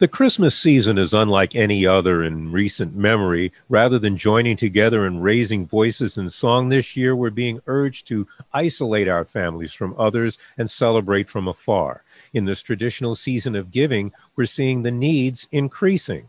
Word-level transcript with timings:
The 0.00 0.06
Christmas 0.06 0.56
season 0.56 0.96
is 0.96 1.12
unlike 1.12 1.56
any 1.56 1.84
other 1.84 2.22
in 2.22 2.52
recent 2.52 2.94
memory. 2.94 3.50
Rather 3.68 3.98
than 3.98 4.16
joining 4.16 4.56
together 4.56 5.04
and 5.04 5.24
raising 5.24 5.66
voices 5.66 6.16
in 6.16 6.30
song 6.30 6.68
this 6.68 6.96
year, 6.96 7.16
we're 7.16 7.30
being 7.30 7.60
urged 7.66 8.06
to 8.06 8.28
isolate 8.52 9.08
our 9.08 9.24
families 9.24 9.72
from 9.72 9.96
others 9.98 10.38
and 10.56 10.70
celebrate 10.70 11.28
from 11.28 11.48
afar. 11.48 12.04
In 12.32 12.44
this 12.44 12.62
traditional 12.62 13.16
season 13.16 13.56
of 13.56 13.72
giving, 13.72 14.12
we're 14.36 14.44
seeing 14.44 14.84
the 14.84 14.92
needs 14.92 15.48
increasing. 15.50 16.28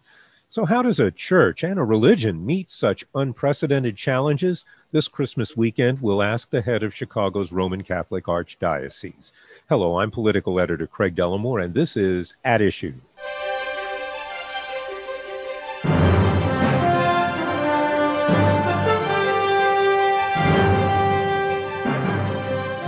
So, 0.51 0.65
how 0.65 0.81
does 0.81 0.99
a 0.99 1.11
church 1.11 1.63
and 1.63 1.77
a 1.77 1.83
religion 1.83 2.43
meet 2.43 2.71
such 2.71 3.05
unprecedented 3.13 3.95
challenges? 3.95 4.65
This 4.91 5.07
Christmas 5.07 5.55
weekend, 5.55 6.01
we'll 6.01 6.23
ask 6.23 6.49
the 6.49 6.63
head 6.63 6.81
of 6.81 6.95
Chicago's 6.95 7.51
Roman 7.51 7.83
Catholic 7.83 8.23
Archdiocese. 8.23 9.31
Hello, 9.69 9.99
I'm 9.99 10.09
political 10.09 10.59
editor 10.59 10.87
Craig 10.87 11.13
Dellimore, 11.13 11.63
and 11.63 11.75
this 11.75 11.95
is 11.95 12.33
At 12.43 12.63
Issue. 12.63 12.95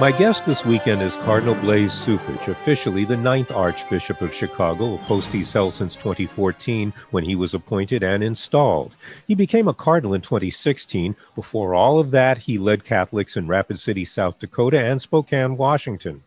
My 0.01 0.11
guest 0.11 0.47
this 0.47 0.65
weekend 0.65 1.03
is 1.03 1.15
Cardinal 1.17 1.53
Blase 1.53 1.93
Cupich, 2.03 2.47
officially 2.47 3.05
the 3.05 3.15
ninth 3.15 3.51
Archbishop 3.51 4.19
of 4.21 4.33
Chicago, 4.33 4.95
a 4.95 4.97
post 4.97 5.31
he's 5.31 5.53
held 5.53 5.75
since 5.75 5.95
2014 5.95 6.91
when 7.11 7.23
he 7.23 7.35
was 7.35 7.53
appointed 7.53 8.01
and 8.01 8.23
installed. 8.23 8.95
He 9.27 9.35
became 9.35 9.67
a 9.67 9.75
cardinal 9.75 10.15
in 10.15 10.21
2016. 10.21 11.15
Before 11.35 11.75
all 11.75 11.99
of 11.99 12.09
that, 12.09 12.39
he 12.39 12.57
led 12.57 12.83
Catholics 12.83 13.37
in 13.37 13.45
Rapid 13.45 13.77
City, 13.77 14.03
South 14.03 14.39
Dakota 14.39 14.79
and 14.79 14.99
Spokane, 14.99 15.55
Washington. 15.55 16.23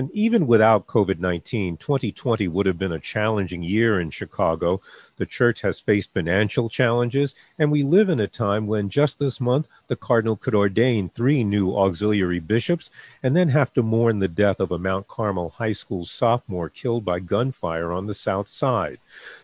And 0.00 0.10
even 0.12 0.46
without 0.46 0.86
COVID 0.86 1.18
19, 1.18 1.76
2020 1.76 2.48
would 2.48 2.64
have 2.64 2.78
been 2.78 2.90
a 2.90 2.98
challenging 2.98 3.62
year 3.62 4.00
in 4.00 4.08
Chicago. 4.08 4.80
The 5.18 5.26
church 5.26 5.60
has 5.60 5.78
faced 5.78 6.14
financial 6.14 6.70
challenges, 6.70 7.34
and 7.58 7.70
we 7.70 7.82
live 7.82 8.08
in 8.08 8.18
a 8.18 8.26
time 8.26 8.66
when 8.66 8.88
just 8.88 9.18
this 9.18 9.42
month 9.42 9.68
the 9.88 9.96
cardinal 9.96 10.36
could 10.36 10.54
ordain 10.54 11.10
three 11.10 11.44
new 11.44 11.76
auxiliary 11.76 12.40
bishops 12.40 12.90
and 13.22 13.36
then 13.36 13.50
have 13.50 13.74
to 13.74 13.82
mourn 13.82 14.20
the 14.20 14.26
death 14.26 14.58
of 14.58 14.72
a 14.72 14.78
Mount 14.78 15.06
Carmel 15.06 15.50
High 15.50 15.74
School 15.74 16.06
sophomore 16.06 16.70
killed 16.70 17.04
by 17.04 17.20
gunfire 17.20 17.92
on 17.92 18.06
the 18.06 18.14
south 18.14 18.48
side. 18.48 19.00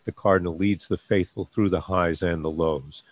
The 0.06 0.12
cardinal 0.12 0.56
leads 0.56 0.88
the 0.88 0.96
faithful 0.96 1.44
through 1.44 1.68
the 1.68 1.82
highs 1.82 2.22
and 2.22 2.42
the 2.42 2.50
lows. 2.50 3.04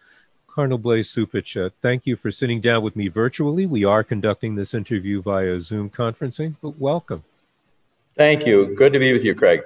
Cardinal 0.48 0.78
Blase 0.78 1.14
Cupich, 1.14 1.62
uh, 1.62 1.68
thank 1.82 2.06
you 2.06 2.16
for 2.16 2.30
sitting 2.30 2.62
down 2.62 2.82
with 2.82 2.96
me 2.96 3.08
virtually. 3.08 3.66
We 3.66 3.84
are 3.84 4.02
conducting 4.02 4.54
this 4.54 4.72
interview 4.72 5.20
via 5.20 5.60
Zoom 5.60 5.90
conferencing, 5.90 6.54
but 6.62 6.78
welcome. 6.78 7.22
Thank 8.16 8.46
you. 8.46 8.74
Good 8.76 8.92
to 8.92 8.98
be 8.98 9.12
with 9.12 9.24
you, 9.24 9.34
Craig. 9.34 9.62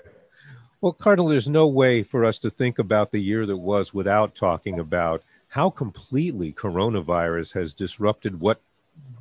Well, 0.80 0.92
Cardinal, 0.92 1.28
there's 1.28 1.48
no 1.48 1.66
way 1.66 2.02
for 2.02 2.24
us 2.24 2.38
to 2.40 2.50
think 2.50 2.78
about 2.78 3.10
the 3.10 3.20
year 3.20 3.46
that 3.46 3.56
was 3.56 3.92
without 3.92 4.34
talking 4.34 4.78
about 4.78 5.22
how 5.48 5.70
completely 5.70 6.52
coronavirus 6.52 7.54
has 7.54 7.74
disrupted 7.74 8.38
what 8.40 8.60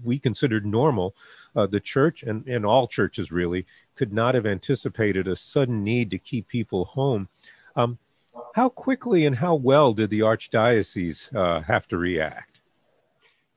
we 0.03 0.19
considered 0.19 0.65
normal. 0.65 1.15
Uh, 1.55 1.65
the 1.65 1.79
church 1.79 2.23
and, 2.23 2.47
and 2.47 2.65
all 2.65 2.87
churches 2.87 3.31
really 3.31 3.65
could 3.95 4.13
not 4.13 4.35
have 4.35 4.45
anticipated 4.45 5.27
a 5.27 5.35
sudden 5.35 5.83
need 5.83 6.09
to 6.11 6.17
keep 6.17 6.47
people 6.47 6.85
home. 6.85 7.27
Um, 7.75 7.97
how 8.53 8.69
quickly 8.69 9.25
and 9.25 9.35
how 9.35 9.55
well 9.55 9.93
did 9.93 10.09
the 10.09 10.19
archdiocese 10.19 11.35
uh, 11.35 11.61
have 11.61 11.87
to 11.87 11.97
react? 11.97 12.56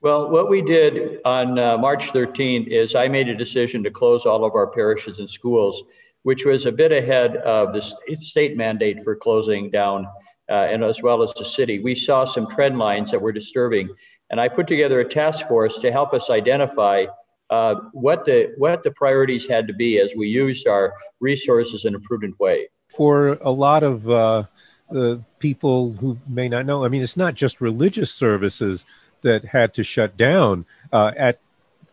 Well, 0.02 0.30
what 0.30 0.48
we 0.48 0.62
did 0.62 1.18
on 1.26 1.58
uh, 1.58 1.76
March 1.76 2.10
13 2.12 2.68
is 2.68 2.94
I 2.94 3.06
made 3.06 3.28
a 3.28 3.34
decision 3.34 3.82
to 3.84 3.90
close 3.90 4.24
all 4.24 4.46
of 4.46 4.54
our 4.54 4.66
parishes 4.66 5.18
and 5.18 5.28
schools, 5.28 5.82
which 6.22 6.46
was 6.46 6.64
a 6.64 6.72
bit 6.72 6.90
ahead 6.90 7.36
of 7.36 7.74
the 7.74 7.82
state 8.18 8.56
mandate 8.56 9.04
for 9.04 9.14
closing 9.14 9.70
down, 9.70 10.06
uh, 10.48 10.68
and 10.70 10.82
as 10.82 11.02
well 11.02 11.22
as 11.22 11.34
the 11.34 11.44
city. 11.44 11.80
We 11.80 11.94
saw 11.94 12.24
some 12.24 12.48
trend 12.48 12.78
lines 12.78 13.10
that 13.10 13.20
were 13.20 13.30
disturbing, 13.30 13.90
and 14.30 14.40
I 14.40 14.48
put 14.48 14.66
together 14.66 15.00
a 15.00 15.04
task 15.04 15.46
force 15.46 15.78
to 15.80 15.92
help 15.92 16.14
us 16.14 16.30
identify 16.30 17.04
uh, 17.50 17.74
what 17.92 18.24
the 18.24 18.54
what 18.56 18.82
the 18.82 18.92
priorities 18.92 19.46
had 19.46 19.66
to 19.66 19.74
be 19.74 19.98
as 20.00 20.14
we 20.16 20.28
used 20.28 20.66
our 20.66 20.94
resources 21.20 21.84
in 21.84 21.94
a 21.94 22.00
prudent 22.00 22.40
way. 22.40 22.68
For 22.88 23.32
a 23.42 23.50
lot 23.50 23.82
of 23.82 24.08
uh, 24.08 24.44
the 24.90 25.22
people 25.40 25.92
who 25.92 26.16
may 26.26 26.48
not 26.48 26.64
know, 26.64 26.86
I 26.86 26.88
mean, 26.88 27.02
it's 27.02 27.18
not 27.18 27.34
just 27.34 27.60
religious 27.60 28.10
services 28.10 28.86
that 29.22 29.46
had 29.46 29.74
to 29.74 29.84
shut 29.84 30.16
down 30.16 30.66
uh, 30.92 31.12
at 31.16 31.40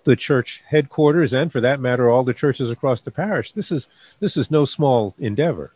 the 0.03 0.15
church 0.15 0.63
headquarters, 0.67 1.33
and 1.33 1.51
for 1.51 1.59
that 1.61 1.79
matter, 1.79 2.09
all 2.09 2.23
the 2.23 2.33
churches 2.33 2.71
across 2.71 3.01
the 3.01 3.11
parish. 3.11 3.51
This 3.51 3.71
is 3.71 3.87
this 4.19 4.37
is 4.37 4.49
no 4.49 4.65
small 4.65 5.13
endeavor. 5.19 5.73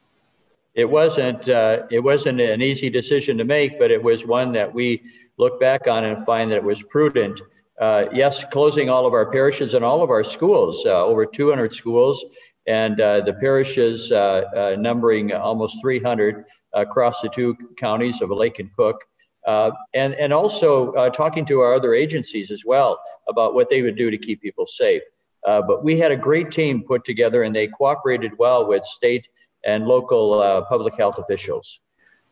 It 0.73 0.89
wasn't 0.89 1.49
uh, 1.49 1.83
it 1.91 1.99
wasn't 1.99 2.39
an 2.39 2.61
easy 2.61 2.89
decision 2.89 3.37
to 3.37 3.43
make, 3.43 3.77
but 3.77 3.91
it 3.91 4.01
was 4.01 4.25
one 4.25 4.53
that 4.53 4.73
we 4.73 5.03
look 5.37 5.59
back 5.59 5.87
on 5.87 6.05
and 6.05 6.25
find 6.25 6.49
that 6.51 6.57
it 6.57 6.63
was 6.63 6.81
prudent. 6.83 7.41
Uh, 7.79 8.05
yes, 8.13 8.45
closing 8.45 8.89
all 8.89 9.05
of 9.05 9.13
our 9.13 9.29
parishes 9.31 9.73
and 9.73 9.83
all 9.83 10.01
of 10.01 10.09
our 10.09 10.23
schools, 10.23 10.85
uh, 10.85 11.03
over 11.03 11.25
200 11.25 11.73
schools, 11.73 12.23
and 12.67 13.01
uh, 13.01 13.21
the 13.21 13.33
parishes 13.33 14.11
uh, 14.11 14.43
uh, 14.55 14.75
numbering 14.79 15.33
almost 15.33 15.81
300 15.81 16.45
across 16.73 17.21
the 17.21 17.29
two 17.29 17.57
counties 17.77 18.21
of 18.21 18.29
Lake 18.29 18.59
and 18.59 18.73
Cook. 18.75 19.03
Uh, 19.45 19.71
and, 19.93 20.13
and 20.15 20.31
also 20.31 20.91
uh, 20.93 21.09
talking 21.09 21.45
to 21.45 21.61
our 21.61 21.73
other 21.73 21.93
agencies 21.93 22.51
as 22.51 22.63
well 22.63 23.01
about 23.27 23.53
what 23.53 23.69
they 23.69 23.81
would 23.81 23.95
do 23.95 24.11
to 24.11 24.17
keep 24.17 24.41
people 24.41 24.65
safe. 24.65 25.01
Uh, 25.45 25.61
but 25.61 25.83
we 25.83 25.97
had 25.97 26.11
a 26.11 26.15
great 26.15 26.51
team 26.51 26.83
put 26.83 27.03
together 27.03 27.43
and 27.43 27.55
they 27.55 27.67
cooperated 27.67 28.31
well 28.37 28.67
with 28.67 28.83
state 28.83 29.27
and 29.65 29.87
local 29.87 30.39
uh, 30.39 30.61
public 30.65 30.95
health 30.95 31.17
officials. 31.17 31.79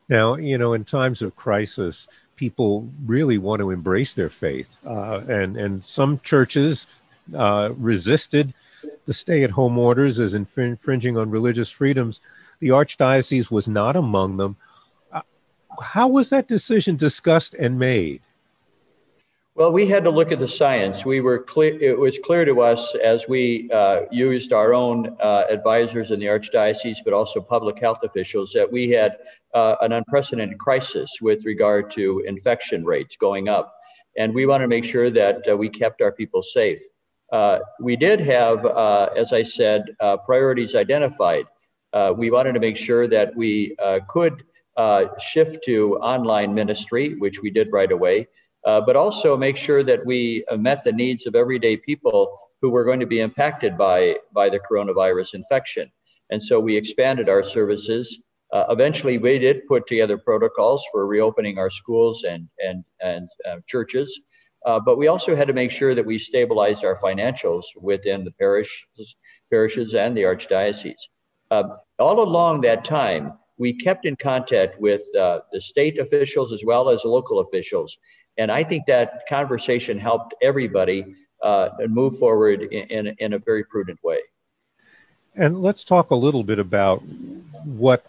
Now, 0.07 0.35
you 0.35 0.57
know, 0.57 0.73
in 0.73 0.85
times 0.85 1.21
of 1.21 1.35
crisis, 1.35 2.07
people 2.35 2.89
really 3.05 3.37
want 3.37 3.59
to 3.59 3.71
embrace 3.71 4.13
their 4.13 4.29
faith. 4.29 4.77
Uh, 4.85 5.21
and, 5.27 5.57
and 5.57 5.83
some 5.83 6.19
churches 6.19 6.87
uh, 7.35 7.69
resisted 7.77 8.53
the 9.05 9.13
stay 9.13 9.43
at 9.43 9.51
home 9.51 9.77
orders 9.77 10.19
as 10.19 10.35
infringing 10.35 11.17
on 11.17 11.29
religious 11.29 11.69
freedoms. 11.69 12.21
The 12.59 12.69
Archdiocese 12.69 13.51
was 13.51 13.67
not 13.67 13.95
among 13.95 14.37
them 14.37 14.57
how 15.81 16.07
was 16.07 16.29
that 16.29 16.47
decision 16.47 16.95
discussed 16.95 17.53
and 17.55 17.79
made? 17.79 18.21
Well, 19.59 19.73
we 19.73 19.87
had 19.87 20.05
to 20.05 20.09
look 20.09 20.31
at 20.31 20.39
the 20.39 20.47
science. 20.47 21.03
We 21.03 21.19
were 21.19 21.39
clear; 21.39 21.77
it 21.81 21.99
was 21.99 22.17
clear 22.17 22.45
to 22.45 22.61
us 22.61 22.95
as 22.95 23.27
we 23.27 23.69
uh, 23.73 24.03
used 24.09 24.53
our 24.53 24.73
own 24.73 25.17
uh, 25.19 25.43
advisors 25.49 26.11
in 26.11 26.19
the 26.21 26.27
archdiocese, 26.27 26.99
but 27.03 27.13
also 27.13 27.41
public 27.41 27.77
health 27.77 27.99
officials, 28.03 28.53
that 28.53 28.71
we 28.71 28.89
had 28.89 29.17
uh, 29.53 29.75
an 29.81 29.91
unprecedented 29.91 30.59
crisis 30.59 31.17
with 31.21 31.43
regard 31.43 31.91
to 31.91 32.23
infection 32.25 32.85
rates 32.85 33.17
going 33.17 33.49
up, 33.49 33.75
and 34.17 34.33
we 34.33 34.45
wanted 34.45 34.63
to 34.63 34.69
make 34.69 34.85
sure 34.85 35.09
that 35.09 35.45
uh, 35.49 35.57
we 35.57 35.67
kept 35.67 36.01
our 36.01 36.13
people 36.13 36.41
safe. 36.41 36.79
Uh, 37.33 37.59
we 37.81 37.97
did 37.97 38.21
have, 38.21 38.65
uh, 38.65 39.09
as 39.17 39.33
I 39.33 39.43
said, 39.43 39.93
priorities 40.25 40.73
identified. 40.73 41.45
we 42.15 42.31
wanted 42.31 42.53
to 42.53 42.61
make 42.61 42.77
sure 42.77 43.09
that 43.09 43.35
we 43.35 43.75
could 44.07 44.45
uh, 44.79 45.05
shift 45.19 45.61
to 45.65 45.97
online 45.97 46.53
ministry, 46.53 47.15
which 47.15 47.41
we 47.41 47.49
did 47.49 47.67
right 47.73 47.91
away, 47.91 48.25
uh, 48.65 48.79
but 48.79 48.95
also 48.95 49.35
make 49.35 49.57
sure 49.57 49.83
that 49.83 50.05
we 50.05 50.45
uh, 50.49 50.55
met 50.55 50.85
the 50.85 50.91
needs 50.93 51.27
of 51.27 51.35
everyday 51.35 51.75
people 51.75 52.31
who 52.61 52.69
were 52.69 52.85
going 52.85 53.01
to 53.01 53.05
be 53.05 53.19
impacted 53.19 53.77
by, 53.77 54.15
by 54.33 54.49
the 54.49 54.59
coronavirus 54.59 55.33
infection. 55.33 55.91
And 56.29 56.41
so 56.41 56.61
we 56.61 56.77
expanded 56.77 57.27
our 57.27 57.43
services. 57.43 58.21
Uh, 58.53 58.63
eventually, 58.69 59.17
we 59.17 59.37
did 59.37 59.67
put 59.67 59.85
together 59.85 60.17
protocols 60.17 60.85
for 60.93 61.05
reopening 61.05 61.57
our 61.57 61.69
schools 61.69 62.23
and 62.23 62.47
and 62.65 62.83
and 63.01 63.27
uh, 63.47 63.57
churches, 63.67 64.21
uh, 64.65 64.79
but 64.79 64.97
we 64.97 65.07
also 65.07 65.35
had 65.35 65.47
to 65.47 65.53
make 65.53 65.71
sure 65.71 65.93
that 65.93 66.05
we 66.05 66.17
stabilized 66.17 66.83
our 66.83 66.97
financials 66.99 67.65
within 67.75 68.23
the 68.23 68.31
parishes, 68.31 69.15
parishes 69.51 69.93
and 69.93 70.17
the 70.17 70.23
archdiocese. 70.23 71.03
All 71.51 72.23
along 72.23 72.61
that 72.61 72.83
time, 72.83 73.33
we 73.59 73.73
kept 73.73 74.05
in 74.05 74.15
contact 74.15 74.79
with 74.81 75.03
uh, 75.15 75.41
the 75.53 75.61
state 75.61 75.99
officials 75.99 76.51
as 76.51 76.63
well 76.65 76.89
as 76.89 77.05
local 77.05 77.39
officials, 77.39 77.97
and 78.37 78.51
I 78.51 78.63
think 78.63 78.85
that 78.87 79.27
conversation 79.29 79.99
helped 79.99 80.33
everybody 80.41 81.13
uh, 81.43 81.69
move 81.87 82.17
forward 82.17 82.63
in, 82.63 83.07
in, 83.07 83.15
in 83.19 83.33
a 83.33 83.39
very 83.39 83.63
prudent 83.63 83.99
way. 84.03 84.19
And 85.35 85.61
let's 85.61 85.83
talk 85.83 86.09
a 86.09 86.15
little 86.15 86.43
bit 86.43 86.59
about 86.59 87.03
what 87.63 88.05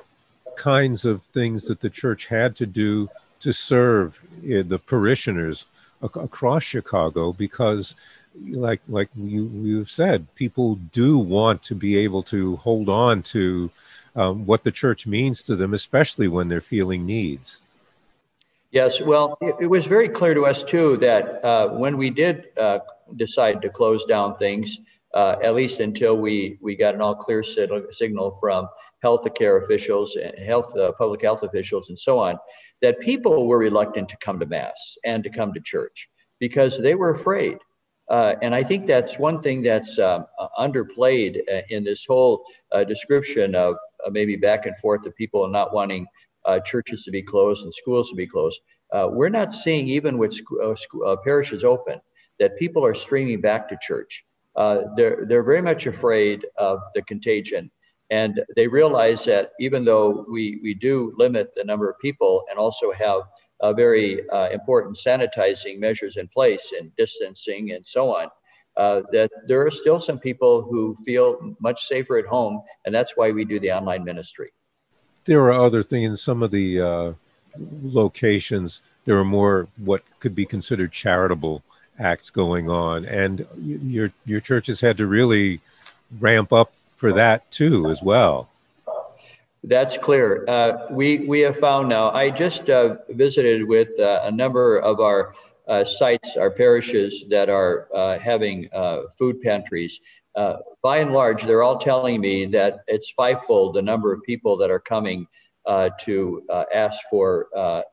kinds 0.57 1.05
of 1.05 1.23
things 1.25 1.65
that 1.65 1.81
the 1.81 1.91
church 1.91 2.27
had 2.27 2.57
to 2.57 2.67
do 2.67 3.09
to 3.41 3.53
serve 3.53 4.23
eh, 4.47 4.63
the 4.63 4.79
parishioners 4.79 5.67
across 6.03 6.63
Chicago 6.63 7.33
because 7.33 7.95
like 8.53 8.81
like 8.89 9.11
you 9.15 9.51
you've 9.55 9.91
said 9.91 10.27
people 10.35 10.77
do 10.93 11.19
want 11.19 11.63
to 11.63 11.75
be 11.75 11.97
able 11.97 12.23
to 12.23 12.57
hold 12.57 12.89
on 12.89 13.23
to 13.23 13.71
um, 14.17 14.47
what 14.47 14.65
the 14.65 14.73
church 14.73 15.07
means 15.07 15.43
to 15.45 15.57
them 15.57 15.75
especially 15.75 16.29
when 16.29 16.49
they're 16.49 16.61
feeling 16.61 17.07
needs. 17.07 17.63
Yes 18.71 19.01
well 19.01 19.37
it, 19.41 19.55
it 19.61 19.67
was 19.67 19.87
very 19.87 20.09
clear 20.09 20.35
to 20.35 20.47
us 20.47 20.63
too 20.63 20.97
that 20.99 21.45
uh, 21.45 21.69
when 21.69 21.97
we 21.97 22.11
did 22.11 22.49
uh, 22.59 22.81
decide 23.17 23.63
to 23.63 23.69
close 23.69 24.05
down 24.05 24.37
things 24.37 24.79
uh, 25.15 25.37
at 25.43 25.55
least 25.55 25.81
until 25.81 26.17
we, 26.17 26.57
we 26.61 26.77
got 26.77 26.95
an 26.95 27.01
all 27.01 27.17
clear 27.17 27.43
signal 27.43 28.31
from 28.41 28.69
health 29.03 29.27
care 29.35 29.59
officials 29.59 30.17
and 30.17 30.39
health 30.39 30.77
uh, 30.77 30.93
public 30.93 31.23
health 31.23 31.43
officials 31.43 31.89
and 31.89 31.99
so 31.99 32.19
on 32.19 32.39
that 32.81 33.01
people 33.01 33.47
were 33.47 33.59
reluctant 33.59 34.09
to 34.09 34.17
come 34.19 34.39
to 34.39 34.47
mass 34.47 34.97
and 35.05 35.25
to 35.25 35.31
come 35.31 35.53
to 35.53 35.61
church 35.61 36.09
because 36.39 36.79
they 36.79 36.95
were 36.95 37.11
afraid. 37.11 37.59
Uh, 38.09 38.35
and 38.43 38.55
I 38.55 38.65
think 38.65 38.87
that's 38.87 39.19
one 39.19 39.41
thing 39.41 39.63
that's 39.63 39.99
um, 39.99 40.27
underplayed 40.59 41.39
uh, 41.53 41.63
in 41.69 41.85
this 41.85 42.05
whole 42.05 42.45
uh, 42.73 42.83
description 42.83 43.55
of 43.55 43.77
maybe 44.11 44.37
back 44.37 44.67
and 44.67 44.77
forth 44.79 45.05
of 45.07 45.15
people 45.17 45.47
not 45.49 45.73
wanting 45.73 46.07
churches 46.65 47.05
to 47.05 47.11
be 47.11 47.23
closed 47.23 47.65
and 47.65 47.75
schools 47.75 48.11
to 48.11 48.17
be 48.17 48.27
closed. 48.27 48.61
we're 48.93 49.29
not 49.29 49.53
seeing, 49.53 49.89
even 49.89 50.19
with 50.19 50.33
sc- 50.33 51.23
parishes 51.25 51.65
open, 51.65 52.01
that 52.39 52.57
people 52.59 52.85
are 52.85 52.95
streaming 52.95 53.41
back 53.41 53.69
to 53.69 53.77
church 53.81 54.25
uh, 54.57 54.83
they're, 54.97 55.25
they're 55.27 55.43
very 55.43 55.63
much 55.63 55.87
afraid 55.87 56.47
of 56.59 56.81
the 56.95 57.03
contagion. 57.03 57.71
And 58.11 58.41
they 58.57 58.67
realize 58.67 59.25
that 59.27 59.53
even 59.61 59.85
though 59.85 60.27
we, 60.29 60.59
we 60.63 60.75
do 60.75 61.15
limit 61.17 61.53
the 61.55 61.65
number 61.65 61.89
of 61.89 61.99
people 62.01 62.45
and 62.51 62.59
also 62.59 62.91
have 62.93 63.23
uh, 63.61 63.73
very 63.73 64.29
uh, 64.31 64.49
important 64.51 64.97
sanitizing 64.97 65.79
measures 65.79 66.17
in 66.17 66.27
place 66.29 66.73
and 66.79 66.95
distancing 66.97 67.73
and 67.73 67.87
so 67.87 68.15
on, 68.15 68.29
uh, 68.77 69.03
that 69.13 69.31
there 69.47 69.65
are 69.67 69.71
still 69.71 69.99
some 69.99 70.19
people 70.19 70.63
who 70.63 70.97
feel 71.05 71.55
much 71.61 71.87
safer 71.87 72.19
at 72.19 72.27
home. 72.27 72.63
And 72.85 72.95
that's 72.95 73.17
why 73.17 73.31
we 73.31 73.45
do 73.45 73.61
the 73.61 73.73
online 73.73 74.05
ministry. 74.05 74.53
There 75.25 75.43
are 75.45 75.53
other 75.53 75.83
things, 75.83 76.23
some 76.23 76.43
of 76.43 76.51
the 76.51 76.81
uh, 76.81 77.13
locations, 77.83 78.81
there 79.05 79.19
are 79.19 79.25
more 79.25 79.69
what 79.77 80.03
could 80.21 80.35
be 80.35 80.47
considered 80.47 80.93
charitable 80.93 81.63
acts 81.99 82.31
going 82.31 82.71
on, 82.71 83.05
and 83.05 83.47
your 83.59 84.13
your 84.25 84.41
church 84.41 84.67
has 84.67 84.81
had 84.81 84.97
to 84.99 85.07
really 85.07 85.61
ramp 86.19 86.53
up 86.53 86.73
for 86.97 87.13
that 87.13 87.51
too, 87.51 87.91
as 87.91 88.03
well. 88.03 88.49
That's 89.65 89.99
clear. 89.99 90.45
Uh, 90.49 90.87
we 90.91 91.27
we 91.27 91.41
have 91.41 91.59
found 91.59 91.89
now. 91.89 92.11
I 92.11 92.31
just 92.31 92.71
uh, 92.71 92.97
visited 93.09 93.67
with 93.67 93.99
uh, 93.99 94.21
a 94.25 94.31
number 94.31 94.79
of 94.79 95.01
our 95.01 95.35
uh, 95.71 95.85
sites, 95.85 96.37
our 96.37 96.51
parishes 96.51 97.25
that 97.31 97.49
are 97.49 97.89
uh, 97.95 98.19
having 98.19 98.69
uh, 98.73 99.03
food 99.19 99.41
pantries. 99.41 99.99
by 100.83 100.99
and 100.99 101.13
large, 101.13 101.45
they're 101.45 101.63
all 101.63 101.79
telling 101.79 102.21
me 102.21 102.45
that 102.47 102.81
it's 102.89 103.11
fivefold 103.13 103.75
the 103.75 103.83
number 103.83 104.13
of 104.13 104.21
people 104.25 104.57
that 104.57 104.71
are 104.71 104.81
coming 104.81 105.27
to 106.01 106.43
ask 106.75 106.99
for 107.11 107.47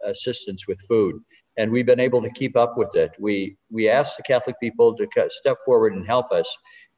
assistance 0.04 0.68
with 0.68 0.80
food 0.90 1.16
and 1.58 1.72
we've 1.72 1.86
been 1.86 2.00
able 2.00 2.22
to 2.22 2.30
keep 2.30 2.56
up 2.56 2.78
with 2.78 2.96
it. 2.96 3.12
We 3.20 3.58
we 3.72 3.90
asked 3.90 4.18
the 4.18 4.24
Catholic 4.24 4.56
people 4.60 4.96
to 4.96 5.08
step 5.30 5.58
forward 5.66 5.94
and 5.94 6.06
help 6.06 6.32
us, 6.32 6.50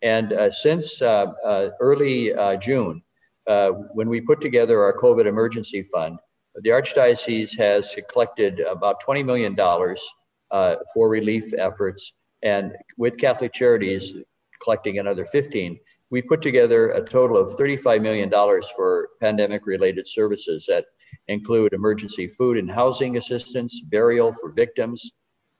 and 0.01 0.33
uh, 0.33 0.51
since 0.51 1.01
uh, 1.01 1.27
uh, 1.45 1.69
early 1.79 2.33
uh, 2.33 2.57
June, 2.57 3.01
uh, 3.47 3.71
when 3.93 4.09
we 4.09 4.21
put 4.21 4.41
together 4.41 4.83
our 4.83 4.95
COVID 4.97 5.25
emergency 5.25 5.83
fund, 5.83 6.19
the 6.55 6.69
Archdiocese 6.69 7.57
has 7.57 7.95
collected 8.11 8.59
about 8.61 8.99
twenty 8.99 9.23
million 9.23 9.55
dollars 9.55 10.01
uh, 10.51 10.75
for 10.93 11.09
relief 11.09 11.53
efforts, 11.57 12.13
and 12.43 12.75
with 12.97 13.17
Catholic 13.17 13.53
Charities 13.53 14.15
collecting 14.61 14.99
another 14.99 15.25
fifteen. 15.25 15.79
We 16.11 16.23
put 16.23 16.41
together 16.41 16.89
a 16.93 17.01
total 17.01 17.37
of 17.37 17.55
$35 17.55 18.01
million 18.01 18.31
for 18.75 19.09
pandemic 19.21 19.67
related 19.67 20.07
services 20.07 20.65
that 20.67 20.85
include 21.27 21.73
emergency 21.73 22.27
food 22.27 22.57
and 22.57 22.69
housing 22.69 23.17
assistance, 23.17 23.79
burial 23.81 24.33
for 24.33 24.51
victims, 24.51 25.11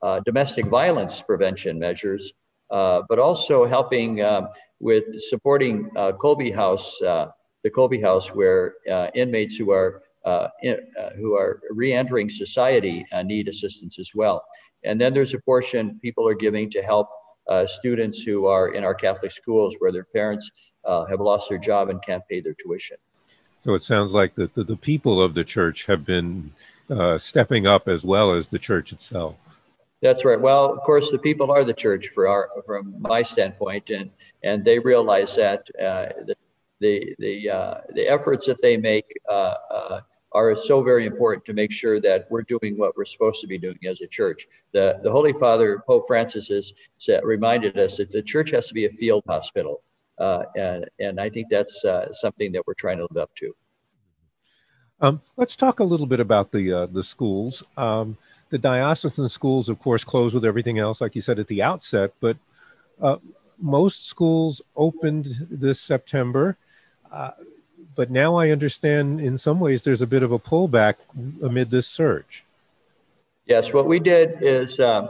uh, 0.02 0.22
domestic 0.26 0.66
violence 0.66 1.22
prevention 1.22 1.78
measures, 1.78 2.34
uh, 2.72 3.02
but 3.10 3.20
also 3.20 3.66
helping 3.66 4.22
uh, 4.22 4.48
with 4.80 5.04
supporting 5.20 5.90
uh, 5.96 6.12
Kolbe 6.14 6.54
House, 6.54 7.02
uh, 7.02 7.28
the 7.64 7.70
Kolbe 7.70 8.02
House, 8.02 8.30
where 8.30 8.76
uh, 8.92 9.08
inmates 9.16 9.56
who 9.56 9.72
are 9.72 10.02
in, 10.62 10.78
who 11.18 11.36
are 11.36 11.62
re-entering 11.72 12.30
society 12.30 13.06
need 13.24 13.48
assistance 13.48 13.98
as 14.00 14.12
well. 14.14 14.44
And 14.84 15.00
then 15.00 15.14
there's 15.14 15.34
a 15.34 15.40
portion 15.40 16.00
people 16.02 16.28
are 16.28 16.36
giving 16.36 16.70
to 16.72 16.82
help 16.82 17.10
students 17.66 18.22
who 18.22 18.46
are 18.46 18.70
in 18.70 18.84
our 18.84 18.94
Catholic 18.94 19.32
schools 19.32 19.76
where 19.80 19.92
their 19.92 20.06
parents 20.06 20.50
have 20.86 21.20
lost 21.20 21.50
their 21.50 21.58
job 21.58 21.90
and 21.90 22.02
can't 22.02 22.24
pay 22.30 22.42
their 22.42 22.54
tuition. 22.54 22.98
So 23.62 23.74
it 23.74 23.84
sounds 23.84 24.14
like 24.14 24.36
the, 24.36 24.50
the, 24.54 24.64
the 24.64 24.78
people 24.78 25.22
of 25.22 25.34
the 25.34 25.44
church 25.44 25.86
have 25.86 26.06
been 26.06 26.54
uh, 26.90 27.18
stepping 27.18 27.68
up 27.68 27.88
as 27.88 28.04
well 28.04 28.34
as 28.34 28.48
the 28.48 28.60
church 28.60 28.94
itself. 28.94 29.36
That's 30.02 30.24
right. 30.24 30.40
Well, 30.40 30.72
of 30.72 30.80
course, 30.80 31.12
the 31.12 31.20
people 31.20 31.52
are 31.52 31.66
the 31.66 31.74
church 31.74 32.08
for 32.16 32.28
our, 32.28 32.50
from 32.66 32.96
my 33.00 33.22
standpoint, 33.22 33.90
and 33.90 34.10
and 34.44 34.64
they 34.64 34.80
realize 34.80 35.36
that 35.36 35.68
uh, 35.78 36.06
the 36.26 36.36
the 36.80 37.16
the, 37.20 37.50
uh, 37.50 37.82
the 37.94 38.08
efforts 38.08 38.46
that 38.46 38.62
they 38.62 38.78
make 38.78 39.12
uh, 39.30 39.56
uh, 39.70 40.02
are 40.32 40.56
so 40.56 40.84
very 40.84 41.06
important 41.06 41.44
to 41.46 41.54
make 41.54 41.72
sure 41.72 42.00
that 42.00 42.28
we're 42.30 42.44
doing 42.44 42.78
what 42.78 42.96
we're 42.96 43.06
supposed 43.06 43.42
to 43.42 43.48
be 43.48 43.58
doing 43.58 43.80
as 43.88 44.02
a 44.02 44.08
church. 44.08 44.48
The 44.74 45.00
the 45.04 45.12
Holy 45.12 45.34
Father 45.34 45.84
Pope 45.88 46.06
Francis 46.08 46.50
has 46.50 46.74
said, 46.98 47.24
reminded 47.24 47.78
us 47.78 47.98
that 47.98 48.12
the 48.12 48.22
church 48.22 48.52
has 48.52 48.68
to 48.68 48.74
be 48.74 48.86
a 48.86 48.90
field 48.90 49.24
hospital. 49.28 49.82
Uh, 50.20 50.44
and, 50.58 50.86
and 51.00 51.20
I 51.20 51.30
think 51.30 51.48
that's 51.50 51.86
uh, 51.86 52.12
something 52.12 52.52
that 52.52 52.68
we're 52.68 52.74
trying 52.74 52.98
to 52.98 53.08
live 53.10 53.24
up 53.24 53.32
to. 53.36 53.56
Um, 55.02 55.22
let's 55.38 55.56
talk 55.56 55.80
a 55.80 55.84
little 55.86 56.06
bit 56.06 56.20
about 56.20 56.52
the 56.52 56.74
uh, 56.74 56.86
the 56.88 57.04
schools. 57.04 57.64
Um, 57.78 58.18
the 58.50 58.58
diocesan 58.58 59.30
schools, 59.30 59.70
of 59.70 59.80
course, 59.80 60.04
closed 60.04 60.36
with 60.36 60.44
everything 60.44 60.78
else, 60.78 61.02
like 61.02 61.16
you 61.16 61.22
said 61.22 61.40
at 61.40 61.48
the 61.48 61.64
outset. 61.64 62.14
But 62.20 62.38
uh, 63.02 63.18
most 63.58 64.08
schools 64.08 64.62
opened 64.76 65.48
this 65.50 65.80
September. 65.80 66.58
Uh, 68.00 68.06
but 68.06 68.12
now 68.12 68.36
I 68.36 68.52
understand, 68.52 69.20
in 69.20 69.38
some 69.38 69.60
ways, 69.60 69.84
there's 69.84 70.02
a 70.02 70.08
bit 70.08 70.24
of 70.24 70.32
a 70.32 70.40
pullback 70.40 70.96
amid 71.44 71.70
this 71.70 71.88
surge. 71.88 72.44
Yes, 73.46 73.74
what 73.74 73.88
we 73.88 74.00
did 74.00 74.38
is 74.42 74.80
um, 74.80 75.10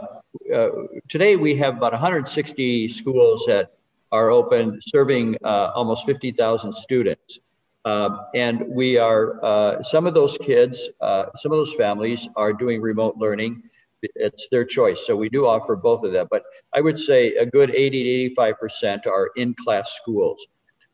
uh, 0.52 0.68
today 1.08 1.36
we 1.36 1.54
have 1.56 1.76
about 1.76 1.92
160 1.92 2.88
schools 2.88 3.44
that 3.46 3.72
are 4.10 4.30
open, 4.30 4.80
serving 4.82 5.36
uh, 5.44 5.72
almost 5.74 6.04
50,000 6.04 6.72
students. 6.72 7.38
Uh, 7.84 8.24
and 8.34 8.64
we 8.66 8.98
are, 8.98 9.42
uh, 9.44 9.82
some 9.82 10.06
of 10.06 10.14
those 10.14 10.36
kids, 10.38 10.90
uh, 11.00 11.26
some 11.36 11.52
of 11.52 11.58
those 11.58 11.74
families 11.74 12.28
are 12.36 12.52
doing 12.52 12.80
remote 12.80 13.16
learning. 13.16 13.62
It's 14.02 14.48
their 14.50 14.64
choice. 14.64 15.06
So 15.06 15.14
we 15.14 15.28
do 15.28 15.46
offer 15.46 15.76
both 15.76 16.02
of 16.02 16.12
them. 16.12 16.26
But 16.30 16.42
I 16.74 16.80
would 16.80 16.98
say 16.98 17.36
a 17.36 17.46
good 17.46 17.70
80 17.70 18.28
to 18.28 18.42
85% 18.42 19.06
are 19.06 19.30
in 19.36 19.54
class 19.54 19.92
schools. 19.92 20.46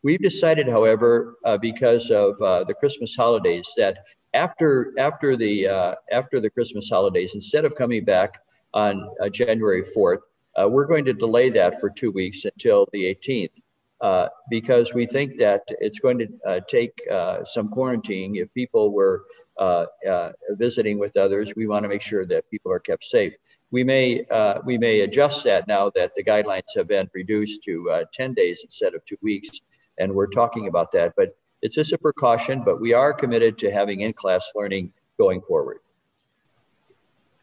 We've 0.03 0.23
decided, 0.23 0.69
however, 0.69 1.37
uh, 1.45 1.59
because 1.59 2.11
of 2.11 2.41
uh, 2.41 2.65
the 2.65 2.75
Christmas 2.75 3.17
holidays, 3.17 3.69
that 3.77 3.99
after 4.35 4.93
after 4.99 5.37
the 5.37 5.67
after 6.13 6.41
the 6.41 6.51
Christmas 6.51 6.89
holidays, 6.89 7.35
instead 7.35 7.65
of 7.65 7.75
coming 7.75 8.05
back 8.05 8.39
on 8.75 9.09
January 9.33 9.83
4th, 9.83 10.19
uh, 10.57 10.69
we're 10.69 10.87
going 10.87 11.05
to 11.05 11.13
delay 11.13 11.51
that 11.51 11.81
for 11.81 11.91
two 11.91 12.11
weeks 12.11 12.45
until 12.45 12.87
the 12.93 13.15
18th 13.15 13.51
uh, 14.01 14.29
because 14.51 14.95
we 14.95 15.07
think 15.07 15.39
that 15.39 15.63
it's 15.81 15.99
going 15.99 16.19
to 16.19 16.29
uh, 16.47 16.61
take 16.69 16.93
uh, 17.11 17.45
some 17.45 17.69
quarantining. 17.69 18.37
If 18.37 18.53
people 18.55 18.93
were 18.93 19.25
uh, 19.59 19.87
uh, 20.09 20.33
visiting 20.53 20.99
with 20.99 21.17
others, 21.17 21.53
we 21.57 21.67
want 21.67 21.85
to 21.85 21.89
make 21.89 22.03
sure 22.03 22.27
that 22.27 22.51
people 22.51 22.71
are 22.71 22.79
kept 22.79 23.05
safe. 23.05 23.33
We 23.71 23.83
may 23.83 24.25
we 24.65 24.79
may 24.79 25.01
adjust 25.01 25.45
that 25.45 25.67
now 25.67 25.91
that 25.97 26.15
the 26.15 26.23
guidelines 26.23 26.75
have 26.77 26.87
been 26.87 27.11
reduced 27.15 27.65
to 27.65 28.05
10 28.15 28.35
days 28.35 28.61
instead 28.63 28.95
of 28.95 29.05
two 29.05 29.19
weeks, 29.23 29.61
and 29.99 30.15
we're 30.15 30.27
talking 30.27 30.69
about 30.69 30.93
that. 30.93 31.15
But 31.17 31.37
it's 31.63 31.75
just 31.75 31.93
a 31.93 31.99
precaution, 31.99 32.63
but 32.65 32.81
we 32.81 32.93
are 32.93 33.13
committed 33.13 33.59
to 33.59 33.71
having 33.71 34.01
in-class 34.01 34.53
learning 34.55 34.93
going 35.19 35.41
forward. 35.43 35.79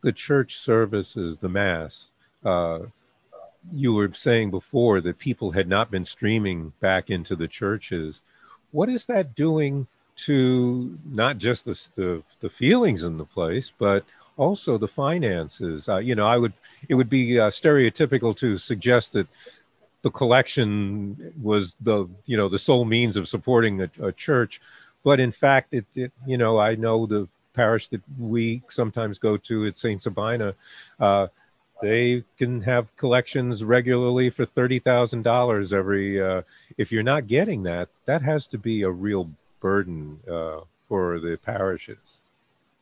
The 0.02 0.12
church 0.12 0.58
services, 0.58 1.38
the 1.38 1.50
mass. 1.50 2.10
Uh, 2.44 2.80
you 3.74 3.94
were 3.94 4.12
saying 4.14 4.52
before 4.52 5.00
that 5.02 5.18
people 5.18 5.52
had 5.52 5.68
not 5.68 5.90
been 5.90 6.06
streaming 6.06 6.74
back 6.80 7.10
into 7.10 7.36
the 7.36 7.48
churches. 7.48 8.22
What 8.72 8.90
is 8.90 9.06
that 9.06 9.36
doing 9.36 9.88
to 10.16 11.00
not 11.06 11.38
just 11.38 11.66
the 11.66 11.90
the, 11.96 12.24
the 12.42 12.50
feelings 12.50 13.04
in 13.04 13.18
the 13.18 13.26
place, 13.26 13.72
but 13.78 14.04
also 14.36 14.78
the 14.78 14.88
finances? 14.88 15.88
Uh, 15.88 15.98
you 15.98 16.16
know, 16.16 16.26
I 16.26 16.38
would 16.38 16.54
it 16.90 16.96
would 16.96 17.10
be 17.10 17.40
uh, 17.40 17.50
stereotypical 17.50 18.36
to 18.38 18.58
suggest 18.58 19.14
that 19.14 19.28
the 20.04 20.12
collection 20.12 21.34
was 21.42 21.76
the 21.82 22.08
you 22.26 22.38
know 22.38 22.48
the 22.48 22.60
sole 22.60 22.86
means 22.86 23.18
of 23.18 23.28
supporting 23.28 23.82
a, 23.82 23.90
a 24.02 24.12
church, 24.12 24.62
but 25.04 25.20
in 25.20 25.32
fact, 25.32 25.74
it, 25.74 25.86
it 25.96 26.12
you 26.28 26.38
know 26.38 26.60
I 26.60 26.76
know 26.76 27.08
the 27.08 27.28
parish 27.54 27.88
that 27.88 28.02
we 28.20 28.62
sometimes 28.68 29.18
go 29.18 29.38
to 29.38 29.66
at 29.66 29.78
Saint 29.78 30.02
Sabina. 30.02 30.54
Uh, 31.00 31.28
they 31.82 32.24
can 32.38 32.62
have 32.62 32.96
collections 32.98 33.64
regularly 33.64 34.30
for 34.30 34.46
thirty 34.46 34.78
thousand 34.78 35.24
dollars 35.24 35.74
every. 35.74 36.22
Uh, 36.22 36.42
if 36.78 36.92
you're 36.92 37.02
not 37.02 37.28
getting 37.28 37.64
that, 37.64 37.90
that 38.06 38.22
has 38.22 38.46
to 38.48 38.58
be 38.58 38.84
a 38.84 38.90
real 38.90 39.30
burden 39.62 40.20
uh, 40.30 40.60
for 40.90 41.20
the 41.20 41.40
parishes. 41.44 42.20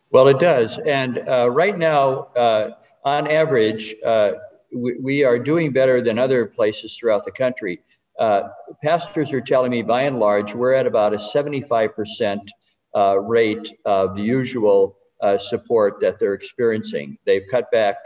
Well, 0.09 0.27
it 0.27 0.39
does, 0.39 0.79
and 0.79 1.19
uh, 1.19 1.49
right 1.51 1.77
now, 1.77 2.27
uh, 2.35 2.71
on 3.05 3.27
average, 3.27 3.95
uh, 4.05 4.33
we, 4.73 4.97
we, 4.99 5.23
are 5.23 5.39
doing 5.39 5.71
better 5.71 6.01
than 6.01 6.17
other 6.17 6.45
places 6.45 6.95
throughout 6.95 7.25
the 7.25 7.31
country. 7.31 7.81
Uh, 8.19 8.43
pastors 8.83 9.31
are 9.31 9.41
telling 9.41 9.71
me, 9.71 9.81
by 9.81 10.03
and 10.03 10.19
large, 10.19 10.53
we're 10.53 10.73
at 10.73 10.85
about 10.85 11.13
a 11.13 11.19
seventy-five 11.19 11.95
percent 11.95 12.51
rate 13.21 13.71
of 13.85 14.15
the 14.15 14.21
usual 14.21 14.97
support 15.39 15.99
that 16.01 16.19
they're 16.19 16.33
experiencing. 16.33 17.17
They've 17.25 17.45
cut 17.49 17.71
back 17.71 17.97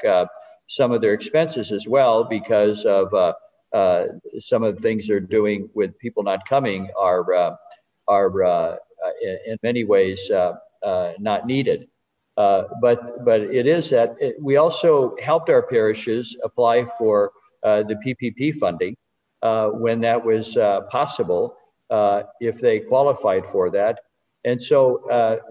some 0.67 0.91
of 0.91 1.01
their 1.01 1.13
expenses 1.13 1.71
as 1.71 1.87
well 1.87 2.23
because 2.23 2.85
of 2.85 3.13
uh, 3.13 3.33
uh, 3.73 4.05
some 4.39 4.63
of 4.63 4.75
the 4.75 4.81
things 4.81 5.07
they're 5.07 5.19
doing 5.19 5.69
with 5.73 5.97
people 5.99 6.23
not 6.23 6.47
coming 6.47 6.89
are 6.99 7.33
uh, 7.33 7.55
are 8.07 8.43
uh, 8.43 8.75
in, 9.21 9.57
many 9.63 9.83
ways 9.83 10.31
uh, 10.31 10.53
uh, 10.83 11.13
not 11.19 11.45
needed. 11.45 11.87
But 12.35 13.23
but 13.23 13.41
it 13.41 13.67
is 13.67 13.89
that 13.89 14.15
it, 14.19 14.35
we 14.41 14.57
also 14.57 15.15
helped 15.21 15.49
our 15.49 15.63
parishes 15.63 16.37
apply 16.43 16.85
for 16.97 17.31
the 17.63 17.97
PPP 18.05 18.55
funding 18.55 18.95
when 19.79 20.01
that 20.01 20.23
was 20.23 20.55
possible 20.89 21.55
if 22.39 22.59
they 22.61 22.79
qualified 22.79 23.45
for 23.51 23.69
that, 23.69 23.99
and 24.43 24.61
so 24.61 25.01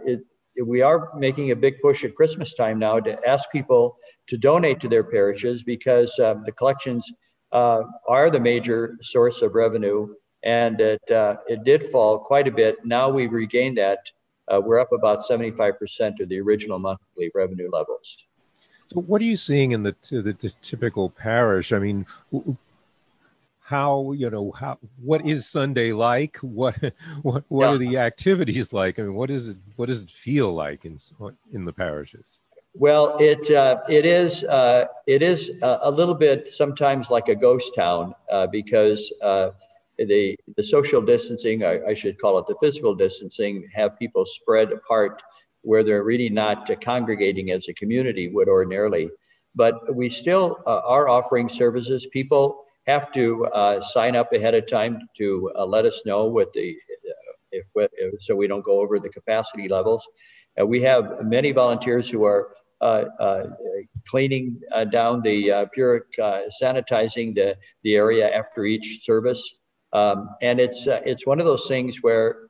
it, 0.04 0.20
we 0.62 0.82
are 0.82 1.10
making 1.16 1.50
a 1.50 1.56
big 1.56 1.80
push 1.80 2.04
at 2.04 2.14
Christmas 2.14 2.54
time 2.54 2.78
now 2.78 3.00
to 3.00 3.18
ask 3.28 3.50
people 3.50 3.96
to 4.28 4.38
donate 4.38 4.80
to 4.80 4.88
their 4.88 5.04
parishes 5.04 5.62
because 5.64 6.16
um, 6.20 6.42
the 6.44 6.52
collections 6.52 7.10
uh, 7.52 7.82
are 8.08 8.30
the 8.30 8.40
major 8.40 8.96
source 9.02 9.42
of 9.42 9.54
revenue, 9.54 10.14
and 10.42 10.80
it 10.80 11.10
uh, 11.10 11.36
it 11.46 11.64
did 11.64 11.88
fall 11.90 12.18
quite 12.18 12.46
a 12.46 12.52
bit. 12.52 12.76
Now 12.84 13.08
we've 13.10 13.32
regained 13.32 13.78
that. 13.78 13.98
Uh, 14.52 14.60
we're 14.60 14.78
up 14.78 14.92
about 14.92 15.20
75% 15.20 16.20
of 16.20 16.28
the 16.28 16.40
original 16.40 16.78
monthly 16.78 17.30
revenue 17.34 17.70
levels. 17.70 18.26
So, 18.92 19.00
what 19.00 19.22
are 19.22 19.24
you 19.24 19.36
seeing 19.36 19.72
in 19.72 19.82
the, 19.82 19.94
the, 20.10 20.36
the 20.38 20.54
typical 20.60 21.08
parish? 21.08 21.72
I 21.72 21.78
mean, 21.78 22.06
how 23.64 24.12
you 24.12 24.28
know 24.28 24.52
how 24.52 24.78
what 25.02 25.26
is 25.26 25.46
sunday 25.46 25.90
like 25.90 26.36
what 26.42 26.76
what 27.22 27.44
what 27.48 27.64
yeah. 27.64 27.72
are 27.72 27.78
the 27.78 27.96
activities 27.96 28.74
like 28.74 28.98
i 28.98 29.02
mean 29.02 29.14
what 29.14 29.30
is 29.30 29.48
it 29.48 29.56
what 29.76 29.86
does 29.86 30.02
it 30.02 30.10
feel 30.10 30.52
like 30.52 30.84
in 30.84 30.98
in 31.54 31.64
the 31.64 31.72
parishes 31.72 32.38
well 32.74 33.16
it 33.18 33.50
uh, 33.50 33.78
it 33.88 34.04
is 34.04 34.44
uh, 34.44 34.84
it 35.06 35.22
is 35.22 35.52
a, 35.62 35.90
little 35.90 36.14
bit 36.14 36.48
sometimes 36.48 37.08
like 37.08 37.28
a 37.28 37.34
ghost 37.34 37.74
town 37.74 38.12
uh, 38.30 38.46
because 38.48 39.12
uh, 39.22 39.50
the 39.98 40.36
the 40.56 40.62
social 40.62 41.00
distancing 41.00 41.64
I, 41.64 41.80
I, 41.88 41.94
should 41.94 42.18
call 42.18 42.38
it 42.38 42.46
the 42.46 42.56
physical 42.60 42.94
distancing 42.94 43.68
have 43.72 43.98
people 43.98 44.24
spread 44.26 44.72
apart 44.72 45.22
where 45.62 45.82
they're 45.82 46.04
really 46.04 46.28
not 46.28 46.70
congregating 46.80 47.50
as 47.50 47.68
a 47.68 47.74
community 47.74 48.28
would 48.28 48.48
ordinarily 48.48 49.10
but 49.54 49.94
we 49.94 50.10
still 50.10 50.60
uh, 50.66 50.80
are 50.84 51.08
offering 51.08 51.48
services 51.48 52.06
people 52.12 52.64
have 52.86 53.10
to 53.12 53.46
uh, 53.46 53.80
sign 53.80 54.14
up 54.14 54.32
ahead 54.32 54.54
of 54.54 54.66
time 54.66 54.98
to 55.16 55.50
uh, 55.56 55.64
let 55.64 55.84
us 55.86 56.02
know 56.04 56.26
what 56.26 56.52
the 56.52 56.76
if, 57.50 57.66
if, 57.74 58.20
so 58.20 58.34
we 58.34 58.46
don't 58.46 58.64
go 58.64 58.80
over 58.80 58.98
the 58.98 59.08
capacity 59.08 59.68
levels. 59.68 60.06
Uh, 60.60 60.66
we 60.66 60.82
have 60.82 61.24
many 61.24 61.52
volunteers 61.52 62.10
who 62.10 62.24
are 62.24 62.50
uh, 62.80 63.04
uh, 63.18 63.46
cleaning 64.06 64.60
uh, 64.72 64.84
down 64.84 65.22
the 65.22 65.66
pure 65.72 66.06
sanitizing 66.62 67.34
the, 67.34 67.56
the 67.82 67.94
area 67.94 68.30
after 68.30 68.64
each 68.64 69.04
service. 69.04 69.58
Um, 69.94 70.30
and 70.42 70.60
it's 70.60 70.86
it's 70.86 71.26
one 71.26 71.38
of 71.38 71.46
those 71.46 71.66
things 71.68 72.02
where 72.02 72.48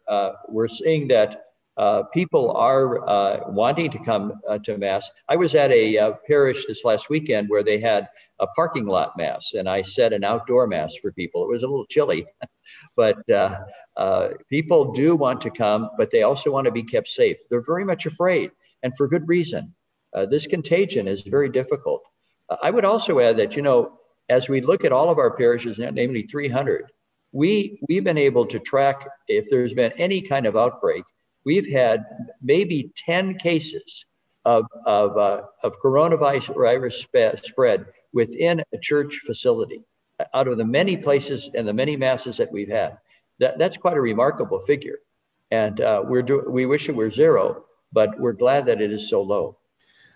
we're 0.48 0.68
seeing 0.68 1.08
that 1.08 1.44
uh, 1.76 2.04
people 2.12 2.52
are 2.52 3.08
uh, 3.08 3.40
wanting 3.48 3.90
to 3.90 3.98
come 3.98 4.40
uh, 4.48 4.58
to 4.58 4.78
mass. 4.78 5.10
I 5.28 5.36
was 5.36 5.54
at 5.54 5.72
a 5.72 5.98
uh, 5.98 6.12
parish 6.26 6.66
this 6.66 6.84
last 6.84 7.10
weekend 7.10 7.48
where 7.48 7.64
they 7.64 7.80
had 7.80 8.08
a 8.38 8.46
parking 8.48 8.86
lot 8.86 9.16
mass, 9.16 9.54
and 9.54 9.68
I 9.68 9.82
said 9.82 10.12
an 10.12 10.22
outdoor 10.22 10.68
mass 10.68 10.94
for 10.96 11.10
people. 11.12 11.42
It 11.42 11.48
was 11.48 11.64
a 11.64 11.66
little 11.66 11.86
chilly, 11.86 12.26
but 12.96 13.28
uh, 13.28 13.58
uh, 13.96 14.28
people 14.48 14.92
do 14.92 15.16
want 15.16 15.40
to 15.40 15.50
come, 15.50 15.90
but 15.98 16.10
they 16.12 16.22
also 16.22 16.52
want 16.52 16.66
to 16.66 16.72
be 16.72 16.84
kept 16.84 17.08
safe. 17.08 17.38
They're 17.50 17.60
very 17.60 17.84
much 17.84 18.06
afraid, 18.06 18.52
and 18.82 18.96
for 18.96 19.08
good 19.08 19.28
reason. 19.28 19.74
this 20.30 20.46
contagion 20.46 21.08
is 21.08 21.22
very 21.22 21.48
difficult. 21.48 22.02
I 22.62 22.70
would 22.70 22.84
also 22.84 23.18
add 23.18 23.36
that 23.38 23.56
you 23.56 23.62
know, 23.62 23.98
as 24.28 24.48
we 24.48 24.60
look 24.60 24.84
at 24.84 24.92
all 24.92 25.10
of 25.10 25.18
our 25.18 25.36
parishes, 25.36 25.80
namely 25.80 26.22
300, 26.22 26.86
we 27.34 27.78
we've 27.88 28.04
been 28.04 28.16
able 28.16 28.46
to 28.46 28.58
track 28.58 29.06
if 29.28 29.44
there's 29.50 29.74
been 29.74 29.92
any 29.98 30.22
kind 30.22 30.46
of 30.46 30.56
outbreak 30.56 31.04
we've 31.44 31.70
had 31.70 32.04
maybe 32.42 32.90
10 32.96 33.38
cases 33.38 34.06
of, 34.44 34.66
of, 34.86 35.16
uh, 35.16 35.42
of 35.62 35.80
coronavirus 35.80 37.44
spread 37.44 37.86
within 38.12 38.62
a 38.72 38.78
church 38.78 39.20
facility 39.26 39.82
out 40.32 40.48
of 40.48 40.58
the 40.58 40.64
many 40.64 40.96
places 40.96 41.50
and 41.54 41.66
the 41.66 41.72
many 41.72 41.96
masses 41.96 42.36
that 42.36 42.50
we've 42.50 42.68
had. 42.68 42.98
That, 43.40 43.58
that's 43.58 43.76
quite 43.76 43.96
a 43.96 44.00
remarkable 44.00 44.60
figure. 44.60 44.98
And 45.50 45.80
uh, 45.80 46.02
we're 46.04 46.22
do- 46.22 46.46
we 46.48 46.66
wish 46.66 46.88
it 46.88 46.96
were 46.96 47.10
zero, 47.10 47.64
but 47.92 48.18
we're 48.18 48.32
glad 48.32 48.66
that 48.66 48.80
it 48.80 48.92
is 48.92 49.10
so 49.10 49.22
low. 49.22 49.58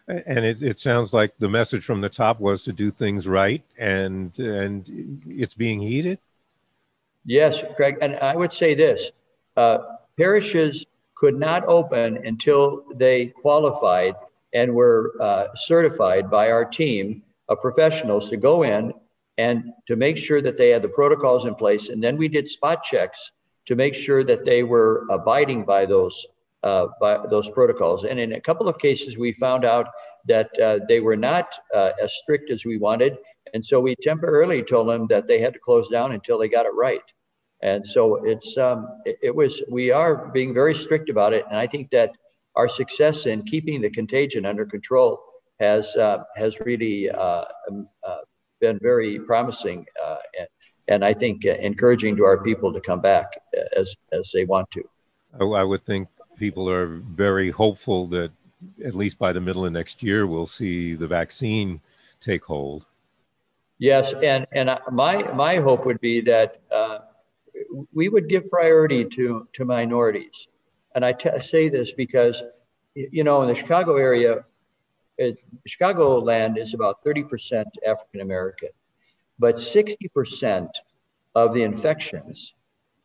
And 0.09 0.45
it, 0.45 0.63
it 0.63 0.79
sounds 0.79 1.13
like 1.13 1.37
the 1.39 1.51
message 1.51 1.85
from 1.85 2.01
the 2.01 2.09
top 2.09 2.41
was 2.41 2.63
to 2.63 2.73
do 2.73 2.91
things 2.91 3.29
right, 3.29 3.63
and 3.79 4.37
and 4.39 5.21
it's 5.29 5.53
being 5.53 5.83
heeded. 5.83 6.19
Yes, 7.25 7.63
Craig. 7.77 7.97
And 8.01 8.17
I 8.17 8.37
would 8.37 8.53
say 8.53 8.75
this: 8.75 9.11
uh, 9.57 9.79
parishes 10.17 10.87
could 11.15 11.39
not 11.39 11.65
open 11.67 12.25
until 12.27 12.85
they 12.95 13.27
qualified 13.27 14.15
and 14.55 14.75
were 14.75 15.13
uh, 15.21 15.49
certified 15.55 16.31
by 16.31 16.51
our 16.51 16.65
team 16.65 17.23
of 17.49 17.61
professionals 17.61 18.31
to 18.31 18.37
go 18.37 18.63
in 18.63 18.93
and 19.37 19.73
to 19.87 19.97
make 19.97 20.17
sure 20.17 20.41
that 20.43 20.57
they 20.57 20.71
had 20.71 20.83
the 20.83 20.89
protocols 20.89 21.45
in 21.45 21.55
place. 21.55 21.89
And 21.89 22.03
then 22.03 22.17
we 22.17 22.29
did 22.29 22.49
spot 22.49 22.83
checks 22.83 23.31
to 23.67 23.77
make 23.77 23.95
sure 23.95 24.25
that 24.25 24.45
they 24.45 24.63
were 24.63 25.07
abiding 25.11 25.65
by 25.65 25.87
those 25.87 26.27
uh, 26.65 26.89
by 27.01 27.19
those 27.31 27.49
protocols. 27.51 28.05
And 28.05 28.19
in 28.19 28.33
a 28.33 28.41
couple 28.41 28.69
of 28.69 28.79
cases, 28.79 29.17
we 29.17 29.33
found 29.33 29.65
out 29.65 29.87
that 30.27 30.59
uh, 30.59 30.81
they 30.89 31.01
were 31.01 31.17
not 31.17 31.55
uh, 31.75 31.93
as 32.03 32.13
strict 32.15 32.51
as 32.51 32.65
we 32.65 32.79
wanted. 32.79 33.17
And 33.55 33.65
so 33.65 33.81
we 33.81 33.95
temporarily 33.97 34.63
told 34.63 34.89
them 34.89 35.07
that 35.09 35.27
they 35.27 35.39
had 35.41 35.55
to 35.55 35.59
close 35.59 35.89
down 35.89 36.13
until 36.13 36.39
they 36.39 36.49
got 36.49 36.67
it 36.67 36.75
right. 36.75 37.03
And 37.63 37.85
so 37.85 38.25
it's 38.25 38.57
um, 38.57 38.89
it, 39.05 39.19
it, 39.23 39.35
was 39.35 39.63
we 39.69 39.91
are 39.91 40.29
being 40.29 40.55
very 40.55 40.75
strict 40.75 41.09
about 41.09 41.33
it, 41.33 41.45
and 41.51 41.59
I 41.59 41.67
think 41.67 41.91
that 41.91 42.13
our 42.55 42.69
success 42.69 43.27
in 43.27 43.43
keeping 43.43 43.81
the 43.81 43.91
contagion 43.91 44.47
under 44.47 44.65
control 44.65 45.21
has 45.59 45.97
uh, 45.97 46.23
has 46.37 46.61
really 46.61 47.11
uh, 47.11 47.45
um, 47.69 47.89
uh, 48.07 48.19
been 48.61 48.79
very 48.81 49.19
promising, 49.19 49.85
uh, 50.05 50.19
and, 50.39 50.49
and 50.87 51.05
I 51.05 51.13
think 51.13 51.45
encouraging 51.45 52.17
to 52.19 52.25
our 52.25 52.43
people 52.45 52.73
to 52.73 52.81
come 52.81 53.01
back 53.01 53.27
as 53.77 53.93
as 54.13 54.31
they 54.33 54.45
want 54.45 54.71
to. 54.73 54.85
I 55.41 55.65
would 55.65 55.85
think 55.85 56.09
people 56.39 56.71
are 56.71 56.87
very 56.87 57.51
hopeful 57.51 58.07
that 58.09 58.31
at 58.85 58.95
least 58.95 59.19
by 59.19 59.33
the 59.33 59.41
middle 59.41 59.67
of 59.67 59.73
next 59.73 60.03
year 60.03 60.27
we'll 60.27 60.47
see 60.47 60.95
the 60.95 61.07
vaccine 61.07 61.81
take 62.21 62.45
hold. 62.45 62.87
Yes, 63.79 64.13
and 64.15 64.47
and 64.53 64.77
my 64.91 65.23
my 65.33 65.57
hope 65.57 65.87
would 65.87 66.01
be 66.01 66.21
that 66.23 66.61
uh, 66.73 66.99
we 67.93 68.09
would 68.09 68.29
give 68.29 68.51
priority 68.51 69.05
to, 69.05 69.49
to 69.53 69.65
minorities. 69.65 70.49
And 70.95 71.05
I 71.05 71.13
t- 71.13 71.39
say 71.41 71.69
this 71.69 71.93
because, 71.93 72.43
you 72.95 73.25
know, 73.25 73.43
in 73.43 73.49
the 73.49 73.55
Chicago 73.55 73.97
area, 73.97 74.45
Chicago 75.67 76.19
land 76.19 76.59
is 76.59 76.75
about 76.75 77.05
30% 77.05 77.65
African 77.87 78.21
American, 78.21 78.71
but 79.39 79.57
60% 79.57 80.69
of 81.35 81.55
the 81.55 81.63
infections 81.63 82.55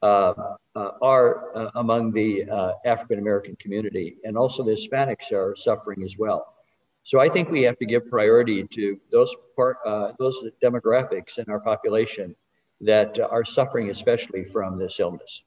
uh, 0.01 0.33
uh, 0.75 0.91
are 1.01 1.55
uh, 1.55 1.71
among 1.75 2.11
the 2.11 2.49
uh, 2.49 2.73
African 2.85 3.19
American 3.19 3.55
community, 3.57 4.17
and 4.23 4.37
also 4.37 4.63
the 4.63 4.71
Hispanics 4.71 5.31
are 5.31 5.55
suffering 5.55 6.03
as 6.03 6.17
well. 6.17 6.55
So 7.03 7.19
I 7.19 7.29
think 7.29 7.49
we 7.49 7.61
have 7.63 7.77
to 7.79 7.85
give 7.85 8.09
priority 8.09 8.63
to 8.63 8.99
those 9.11 9.35
part, 9.55 9.77
uh, 9.85 10.13
those 10.19 10.43
demographics 10.63 11.37
in 11.37 11.45
our 11.49 11.59
population 11.59 12.35
that 12.81 13.19
are 13.19 13.43
suffering 13.45 13.89
especially 13.89 14.43
from 14.45 14.77
this 14.77 14.99
illness. 14.99 15.43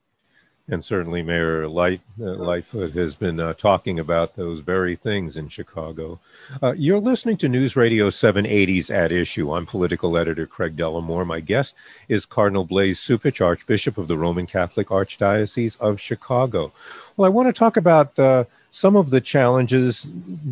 And 0.69 0.83
certainly, 0.83 1.23
Mayor 1.23 1.65
Light, 1.65 2.01
uh, 2.19 2.25
Lightfoot 2.25 2.91
has 2.91 3.15
been 3.15 3.39
uh, 3.39 3.53
talking 3.53 3.99
about 3.99 4.35
those 4.35 4.59
very 4.59 4.97
things 4.97 5.37
in 5.37 5.47
Chicago. 5.47 6.19
Uh, 6.61 6.73
you're 6.73 6.99
listening 6.99 7.37
to 7.37 7.47
News 7.47 7.77
Radio 7.77 8.09
780's 8.09 8.91
At 8.91 9.13
Issue. 9.13 9.53
I'm 9.53 9.65
political 9.65 10.17
editor 10.17 10.45
Craig 10.45 10.75
Dellimore. 10.75 11.25
My 11.25 11.39
guest 11.39 11.73
is 12.09 12.25
Cardinal 12.25 12.65
Blase 12.65 12.99
Cupich, 12.99 13.39
Archbishop 13.39 13.97
of 13.97 14.09
the 14.09 14.17
Roman 14.17 14.45
Catholic 14.45 14.87
Archdiocese 14.87 15.79
of 15.79 16.01
Chicago. 16.01 16.73
Well, 17.15 17.25
I 17.25 17.29
want 17.29 17.47
to 17.47 17.57
talk 17.57 17.77
about 17.77 18.19
uh, 18.19 18.43
some 18.77 18.95
of 18.95 19.09
the 19.09 19.19
challenges, 19.19 20.07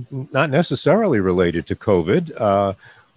not 0.09 0.49
necessarily 0.49 1.19
related 1.19 1.67
to 1.67 1.75
COVID, 1.75 2.41
uh, 2.41 2.73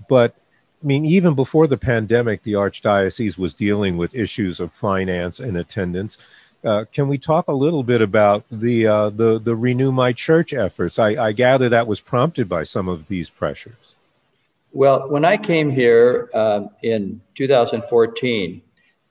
but 0.06 0.34
I 0.82 0.86
mean, 0.86 1.06
even 1.06 1.34
before 1.34 1.66
the 1.66 1.78
pandemic, 1.78 2.42
the 2.42 2.52
Archdiocese 2.52 3.38
was 3.38 3.54
dealing 3.54 3.96
with 3.96 4.14
issues 4.14 4.60
of 4.60 4.70
finance 4.70 5.40
and 5.40 5.56
attendance. 5.56 6.18
Uh, 6.62 6.84
can 6.92 7.08
we 7.08 7.16
talk 7.16 7.48
a 7.48 7.52
little 7.52 7.82
bit 7.82 8.02
about 8.02 8.44
the 8.50 8.86
uh, 8.86 9.08
the 9.08 9.38
the 9.38 9.56
Renew 9.56 9.92
My 9.92 10.12
Church 10.12 10.52
efforts? 10.52 10.98
I, 10.98 11.28
I, 11.28 11.32
gather 11.32 11.70
that 11.70 11.86
was 11.86 12.00
prompted 12.00 12.46
by 12.46 12.64
some 12.64 12.86
of 12.86 13.08
these 13.08 13.30
pressures. 13.30 13.94
Well, 14.72 15.08
when 15.08 15.24
I 15.24 15.38
came 15.38 15.70
here 15.70 16.28
um, 16.34 16.68
in 16.82 17.22
2014 17.34 18.60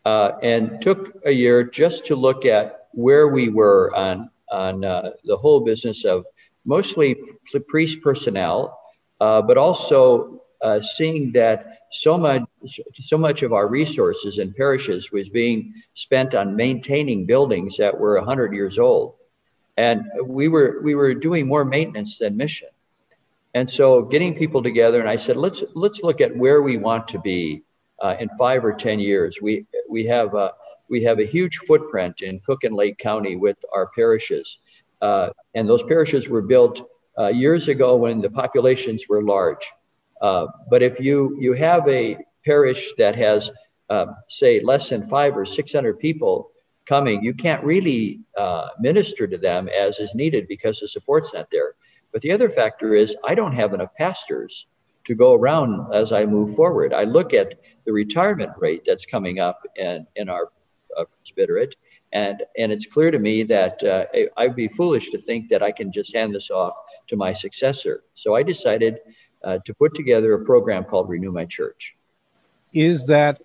uh, 0.05 0.31
and 0.43 0.79
took 0.79 1.17
a 1.25 1.31
year 1.31 1.63
just 1.63 2.05
to 2.05 2.15
look 2.15 2.45
at 2.45 2.87
where 2.91 3.27
we 3.27 3.49
were 3.49 3.95
on 3.95 4.29
on 4.51 4.83
uh, 4.83 5.11
the 5.23 5.37
whole 5.37 5.59
business 5.59 6.05
of 6.05 6.25
mostly 6.65 7.15
priest 7.67 8.01
personnel, 8.01 8.79
uh, 9.19 9.41
but 9.41 9.57
also 9.57 10.41
uh, 10.61 10.79
seeing 10.81 11.31
that 11.31 11.79
so 11.91 12.17
much 12.17 12.43
so 12.93 13.17
much 13.17 13.43
of 13.43 13.53
our 13.53 13.67
resources 13.67 14.39
in 14.39 14.53
parishes 14.53 15.11
was 15.11 15.29
being 15.29 15.73
spent 15.93 16.35
on 16.35 16.55
maintaining 16.55 17.25
buildings 17.25 17.77
that 17.77 17.97
were 17.97 18.17
100 18.17 18.53
years 18.53 18.77
old. 18.77 19.15
And 19.77 20.03
we 20.25 20.47
were 20.47 20.81
we 20.83 20.95
were 20.95 21.13
doing 21.13 21.47
more 21.47 21.63
maintenance 21.63 22.17
than 22.17 22.35
mission. 22.35 22.69
And 23.53 23.69
so 23.69 24.01
getting 24.01 24.35
people 24.35 24.61
together 24.61 24.99
and 24.99 25.09
i 25.09 25.15
said 25.15 25.37
let's 25.37 25.63
let's 25.73 26.01
look 26.03 26.19
at 26.21 26.35
where 26.35 26.61
we 26.61 26.77
want 26.77 27.07
to 27.09 27.19
be 27.19 27.63
uh, 28.01 28.15
in 28.19 28.29
five 28.37 28.63
or 28.63 28.73
ten 28.73 28.99
years. 28.99 29.39
We 29.41 29.65
we 29.89 30.05
have 30.05 30.33
a, 30.33 30.53
we 30.89 31.03
have 31.03 31.19
a 31.19 31.25
huge 31.25 31.57
footprint 31.59 32.21
in 32.21 32.39
cook 32.45 32.63
and 32.63 32.75
lake 32.75 32.97
county 32.97 33.35
with 33.35 33.57
our 33.73 33.87
parishes 33.95 34.59
uh, 35.01 35.29
and 35.55 35.67
those 35.69 35.83
parishes 35.83 36.27
were 36.27 36.41
built 36.41 36.81
uh, 37.19 37.27
years 37.27 37.67
ago 37.67 37.95
when 37.95 38.21
the 38.21 38.29
populations 38.29 39.05
were 39.09 39.23
large 39.23 39.65
uh, 40.21 40.47
but 40.69 40.81
if 40.81 40.99
you 40.99 41.37
you 41.39 41.53
have 41.53 41.87
a 41.87 42.17
parish 42.45 42.93
that 42.97 43.15
has, 43.15 43.51
uh, 43.89 44.07
say, 44.29 44.61
less 44.61 44.89
than 44.89 45.03
five 45.03 45.37
or 45.37 45.45
six 45.45 45.73
hundred 45.73 45.99
people 45.99 46.51
coming, 46.87 47.21
you 47.23 47.33
can't 47.33 47.63
really 47.63 48.21
uh, 48.37 48.69
minister 48.79 49.27
to 49.27 49.37
them 49.37 49.67
as 49.67 49.99
is 49.99 50.15
needed 50.15 50.47
because 50.47 50.79
the 50.79 50.87
support's 50.87 51.33
not 51.33 51.49
there. 51.51 51.75
But 52.13 52.21
the 52.21 52.31
other 52.31 52.49
factor 52.49 52.95
is 52.95 53.15
I 53.25 53.35
don't 53.35 53.51
have 53.51 53.73
enough 53.73 53.93
pastors 53.95 54.67
to 55.03 55.13
go 55.13 55.33
around 55.33 55.93
as 55.93 56.11
I 56.11 56.25
move 56.25 56.55
forward. 56.55 56.93
I 56.93 57.03
look 57.03 57.33
at 57.33 57.55
the 57.85 57.93
retirement 57.93 58.51
rate 58.57 58.83
that's 58.85 59.05
coming 59.05 59.39
up 59.39 59.59
in, 59.75 60.05
in 60.15 60.29
our 60.29 60.49
presbyterate, 61.05 61.75
and, 62.13 62.43
and 62.57 62.71
it's 62.71 62.87
clear 62.87 63.11
to 63.11 63.19
me 63.19 63.43
that 63.43 63.83
uh, 63.83 64.05
I'd 64.37 64.55
be 64.55 64.67
foolish 64.67 65.09
to 65.11 65.17
think 65.17 65.49
that 65.49 65.61
I 65.61 65.71
can 65.71 65.91
just 65.91 66.15
hand 66.15 66.33
this 66.33 66.49
off 66.49 66.73
to 67.07 67.15
my 67.15 67.33
successor. 67.33 68.03
So 68.13 68.35
I 68.35 68.43
decided 68.43 68.99
uh, 69.43 69.59
to 69.65 69.73
put 69.73 69.93
together 69.93 70.33
a 70.33 70.45
program 70.45 70.83
called 70.83 71.09
Renew 71.09 71.31
My 71.31 71.45
Church. 71.45 71.95
Is 72.73 73.05
that 73.05 73.41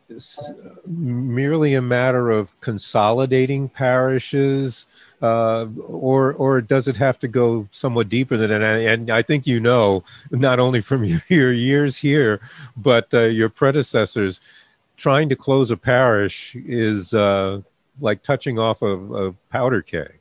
merely 0.84 1.74
a 1.74 1.80
matter 1.80 2.30
of 2.30 2.60
consolidating 2.60 3.68
parishes, 3.68 4.86
uh, 5.22 5.66
or 5.86 6.32
or 6.32 6.60
does 6.60 6.88
it 6.88 6.96
have 6.96 7.20
to 7.20 7.28
go 7.28 7.68
somewhat 7.70 8.08
deeper 8.08 8.36
than 8.36 8.50
that? 8.50 8.62
And 8.62 9.10
I 9.10 9.22
think 9.22 9.46
you 9.46 9.60
know, 9.60 10.02
not 10.32 10.58
only 10.58 10.80
from 10.80 11.04
your, 11.28 11.52
years 11.52 11.98
here, 11.98 12.40
but 12.76 13.14
uh, 13.14 13.20
your 13.20 13.48
predecessors, 13.48 14.40
trying 14.96 15.28
to 15.28 15.36
close 15.36 15.70
a 15.70 15.76
parish 15.76 16.56
is 16.56 17.14
uh, 17.14 17.60
like 18.00 18.22
touching 18.22 18.58
off 18.58 18.82
a, 18.82 18.86
a 18.86 19.32
powder 19.50 19.82
keg. 19.82 20.18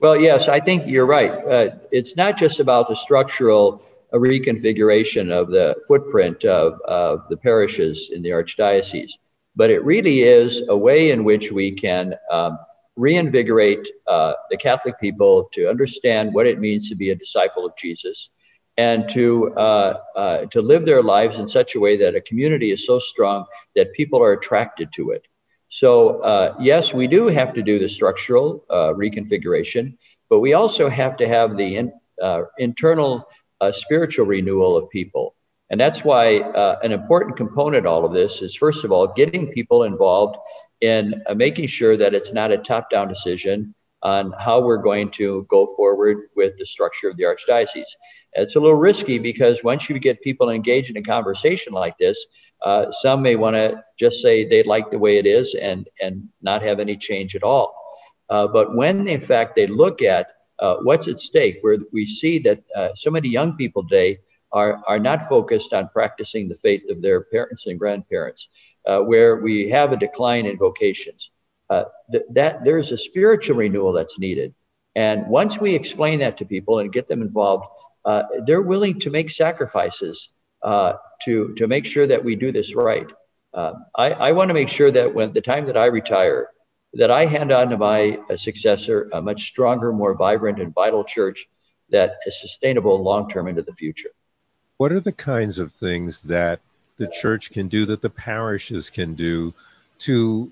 Well, 0.00 0.16
yes, 0.16 0.48
I 0.48 0.60
think 0.60 0.86
you're 0.86 1.06
right. 1.06 1.32
Uh, 1.32 1.70
it's 1.90 2.16
not 2.16 2.36
just 2.36 2.60
about 2.60 2.88
the 2.88 2.96
structural 2.96 3.82
reconfiguration 4.12 5.30
of 5.30 5.50
the 5.50 5.76
footprint 5.88 6.44
of, 6.44 6.80
of 6.82 7.28
the 7.28 7.36
parishes 7.36 8.10
in 8.10 8.22
the 8.22 8.30
archdiocese. 8.30 9.12
But 9.54 9.70
it 9.70 9.82
really 9.84 10.22
is 10.22 10.62
a 10.68 10.76
way 10.76 11.10
in 11.10 11.24
which 11.24 11.50
we 11.50 11.72
can 11.72 12.14
um, 12.30 12.58
reinvigorate 12.96 13.88
uh, 14.06 14.34
the 14.50 14.56
Catholic 14.56 15.00
people 15.00 15.48
to 15.52 15.68
understand 15.68 16.34
what 16.34 16.46
it 16.46 16.60
means 16.60 16.88
to 16.88 16.94
be 16.94 17.10
a 17.10 17.14
disciple 17.14 17.64
of 17.64 17.76
Jesus 17.76 18.30
and 18.78 19.08
to, 19.08 19.54
uh, 19.54 19.98
uh, 20.14 20.46
to 20.46 20.60
live 20.60 20.84
their 20.84 21.02
lives 21.02 21.38
in 21.38 21.48
such 21.48 21.74
a 21.74 21.80
way 21.80 21.96
that 21.96 22.14
a 22.14 22.20
community 22.20 22.70
is 22.70 22.86
so 22.86 22.98
strong 22.98 23.44
that 23.74 23.92
people 23.94 24.22
are 24.22 24.32
attracted 24.32 24.92
to 24.92 25.10
it. 25.10 25.26
So, 25.68 26.20
uh, 26.20 26.54
yes, 26.60 26.94
we 26.94 27.06
do 27.06 27.26
have 27.28 27.54
to 27.54 27.62
do 27.62 27.78
the 27.78 27.88
structural 27.88 28.64
uh, 28.70 28.92
reconfiguration, 28.92 29.96
but 30.28 30.40
we 30.40 30.52
also 30.52 30.88
have 30.88 31.16
to 31.16 31.26
have 31.26 31.56
the 31.56 31.76
in, 31.76 31.92
uh, 32.22 32.42
internal 32.58 33.26
a 33.60 33.72
spiritual 33.72 34.26
renewal 34.26 34.76
of 34.76 34.88
people. 34.90 35.34
And 35.70 35.80
that's 35.80 36.04
why 36.04 36.38
uh, 36.38 36.78
an 36.82 36.92
important 36.92 37.36
component 37.36 37.86
all 37.86 38.04
of 38.04 38.12
this 38.12 38.42
is, 38.42 38.54
first 38.54 38.84
of 38.84 38.92
all, 38.92 39.08
getting 39.08 39.48
people 39.48 39.82
involved 39.82 40.36
in 40.80 41.22
uh, 41.26 41.34
making 41.34 41.66
sure 41.66 41.96
that 41.96 42.14
it's 42.14 42.32
not 42.32 42.52
a 42.52 42.58
top 42.58 42.90
down 42.90 43.08
decision 43.08 43.74
on 44.02 44.32
how 44.32 44.60
we're 44.60 44.76
going 44.76 45.10
to 45.10 45.46
go 45.48 45.66
forward 45.74 46.28
with 46.36 46.56
the 46.58 46.66
structure 46.66 47.08
of 47.08 47.16
the 47.16 47.24
archdiocese. 47.24 47.90
It's 48.36 48.56
a 48.56 48.60
little 48.60 48.76
risky 48.76 49.18
because 49.18 49.64
once 49.64 49.88
you 49.88 49.98
get 49.98 50.20
people 50.20 50.50
engaged 50.50 50.90
in 50.90 50.96
a 50.96 51.02
conversation 51.02 51.72
like 51.72 51.96
this, 51.98 52.26
uh, 52.62 52.90
some 52.90 53.22
may 53.22 53.36
want 53.36 53.56
to 53.56 53.82
just 53.98 54.20
say 54.20 54.46
they 54.46 54.62
like 54.62 54.90
the 54.90 54.98
way 54.98 55.18
it 55.18 55.26
is 55.26 55.54
and, 55.54 55.88
and 56.00 56.28
not 56.42 56.62
have 56.62 56.78
any 56.78 56.96
change 56.96 57.34
at 57.34 57.42
all. 57.42 57.74
Uh, 58.28 58.46
but 58.46 58.76
when, 58.76 59.08
in 59.08 59.20
fact, 59.20 59.56
they 59.56 59.66
look 59.66 60.02
at 60.02 60.28
uh, 60.58 60.76
what's 60.82 61.08
at 61.08 61.18
stake, 61.18 61.58
where 61.60 61.78
we 61.92 62.04
see 62.06 62.38
that 62.40 62.62
uh, 62.74 62.88
so 62.94 63.10
many 63.10 63.28
young 63.28 63.54
people 63.56 63.86
today 63.86 64.18
are, 64.52 64.82
are 64.86 64.98
not 64.98 65.28
focused 65.28 65.72
on 65.72 65.88
practicing 65.88 66.48
the 66.48 66.56
faith 66.56 66.82
of 66.88 67.02
their 67.02 67.22
parents 67.24 67.66
and 67.66 67.78
grandparents, 67.78 68.48
uh, 68.86 69.00
where 69.00 69.36
we 69.36 69.68
have 69.68 69.92
a 69.92 69.96
decline 69.96 70.46
in 70.46 70.56
vocations. 70.56 71.30
Uh, 71.68 71.84
th- 72.10 72.24
that 72.30 72.64
there's 72.64 72.92
a 72.92 72.98
spiritual 72.98 73.56
renewal 73.56 73.92
that's 73.92 74.18
needed. 74.18 74.54
And 74.94 75.26
once 75.26 75.58
we 75.58 75.74
explain 75.74 76.20
that 76.20 76.38
to 76.38 76.44
people 76.44 76.78
and 76.78 76.92
get 76.92 77.06
them 77.06 77.20
involved, 77.20 77.66
uh, 78.06 78.22
they're 78.46 78.62
willing 78.62 78.98
to 79.00 79.10
make 79.10 79.28
sacrifices 79.30 80.30
uh, 80.62 80.94
to, 81.24 81.52
to 81.54 81.66
make 81.66 81.84
sure 81.84 82.06
that 82.06 82.22
we 82.22 82.34
do 82.36 82.50
this 82.50 82.74
right. 82.74 83.10
I, 83.96 84.10
I 84.12 84.32
want 84.32 84.48
to 84.48 84.54
make 84.54 84.68
sure 84.68 84.90
that 84.90 85.14
when 85.14 85.32
the 85.32 85.40
time 85.40 85.66
that 85.66 85.76
I 85.76 85.86
retire, 85.86 86.48
that 86.94 87.10
I 87.10 87.26
hand 87.26 87.52
on 87.52 87.68
to 87.70 87.76
my 87.76 88.18
uh, 88.30 88.36
successor 88.36 89.10
a 89.12 89.20
much 89.20 89.46
stronger, 89.48 89.92
more 89.92 90.14
vibrant, 90.14 90.60
and 90.60 90.74
vital 90.74 91.04
church 91.04 91.46
that 91.90 92.16
is 92.26 92.40
sustainable 92.40 93.02
long 93.02 93.28
term 93.28 93.48
into 93.48 93.62
the 93.62 93.72
future. 93.72 94.10
What 94.78 94.92
are 94.92 95.00
the 95.00 95.12
kinds 95.12 95.58
of 95.58 95.72
things 95.72 96.20
that 96.22 96.60
the 96.96 97.06
church 97.08 97.50
can 97.50 97.68
do, 97.68 97.86
that 97.86 98.02
the 98.02 98.10
parishes 98.10 98.90
can 98.90 99.14
do 99.14 99.54
to 100.00 100.50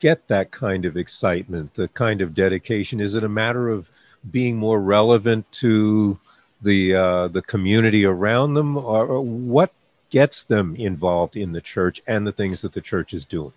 get 0.00 0.28
that 0.28 0.50
kind 0.50 0.84
of 0.84 0.96
excitement, 0.96 1.74
the 1.74 1.88
kind 1.88 2.20
of 2.20 2.34
dedication? 2.34 3.00
Is 3.00 3.14
it 3.14 3.24
a 3.24 3.28
matter 3.28 3.68
of 3.68 3.90
being 4.30 4.56
more 4.56 4.80
relevant 4.80 5.50
to 5.52 6.18
the 6.62 6.94
uh, 6.94 7.28
the 7.28 7.42
community 7.42 8.04
around 8.04 8.54
them, 8.54 8.76
or, 8.76 9.20
what 9.20 9.72
gets 10.10 10.42
them 10.42 10.74
involved 10.76 11.36
in 11.36 11.52
the 11.52 11.60
church 11.60 12.02
and 12.06 12.26
the 12.26 12.32
things 12.32 12.62
that 12.62 12.72
the 12.72 12.80
church 12.80 13.12
is 13.14 13.24
doing? 13.24 13.52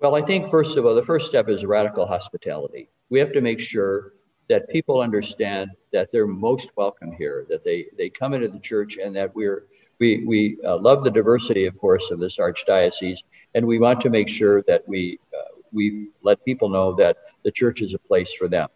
Well, 0.00 0.14
I 0.14 0.22
think 0.22 0.50
first 0.50 0.76
of 0.76 0.86
all, 0.86 0.94
the 0.94 1.02
first 1.02 1.26
step 1.26 1.48
is 1.48 1.64
radical 1.64 2.06
hospitality. 2.06 2.88
We 3.10 3.18
have 3.18 3.32
to 3.32 3.40
make 3.40 3.60
sure 3.60 4.12
that 4.48 4.68
people 4.68 5.00
understand 5.00 5.70
that 5.92 6.10
they're 6.10 6.26
most 6.26 6.70
welcome 6.76 7.12
here, 7.12 7.46
that 7.48 7.64
they 7.64 7.86
they 7.96 8.08
come 8.08 8.34
into 8.34 8.48
the 8.48 8.58
church, 8.58 8.98
and 8.98 9.14
that 9.16 9.34
we're 9.34 9.64
we 9.98 10.24
we 10.24 10.58
uh, 10.64 10.78
love 10.78 11.04
the 11.04 11.10
diversity, 11.10 11.66
of 11.66 11.78
course, 11.78 12.10
of 12.10 12.18
this 12.18 12.38
archdiocese, 12.38 13.18
and 13.54 13.66
we 13.66 13.78
want 13.78 14.00
to 14.00 14.10
make 14.10 14.28
sure 14.28 14.62
that 14.62 14.86
we 14.88 15.18
uh, 15.34 15.54
we 15.72 16.08
let 16.22 16.44
people 16.44 16.68
know 16.68 16.94
that 16.94 17.18
the 17.44 17.50
church 17.50 17.80
is 17.82 17.94
a 17.94 17.98
place 17.98 18.32
for 18.32 18.48
them. 18.48 18.68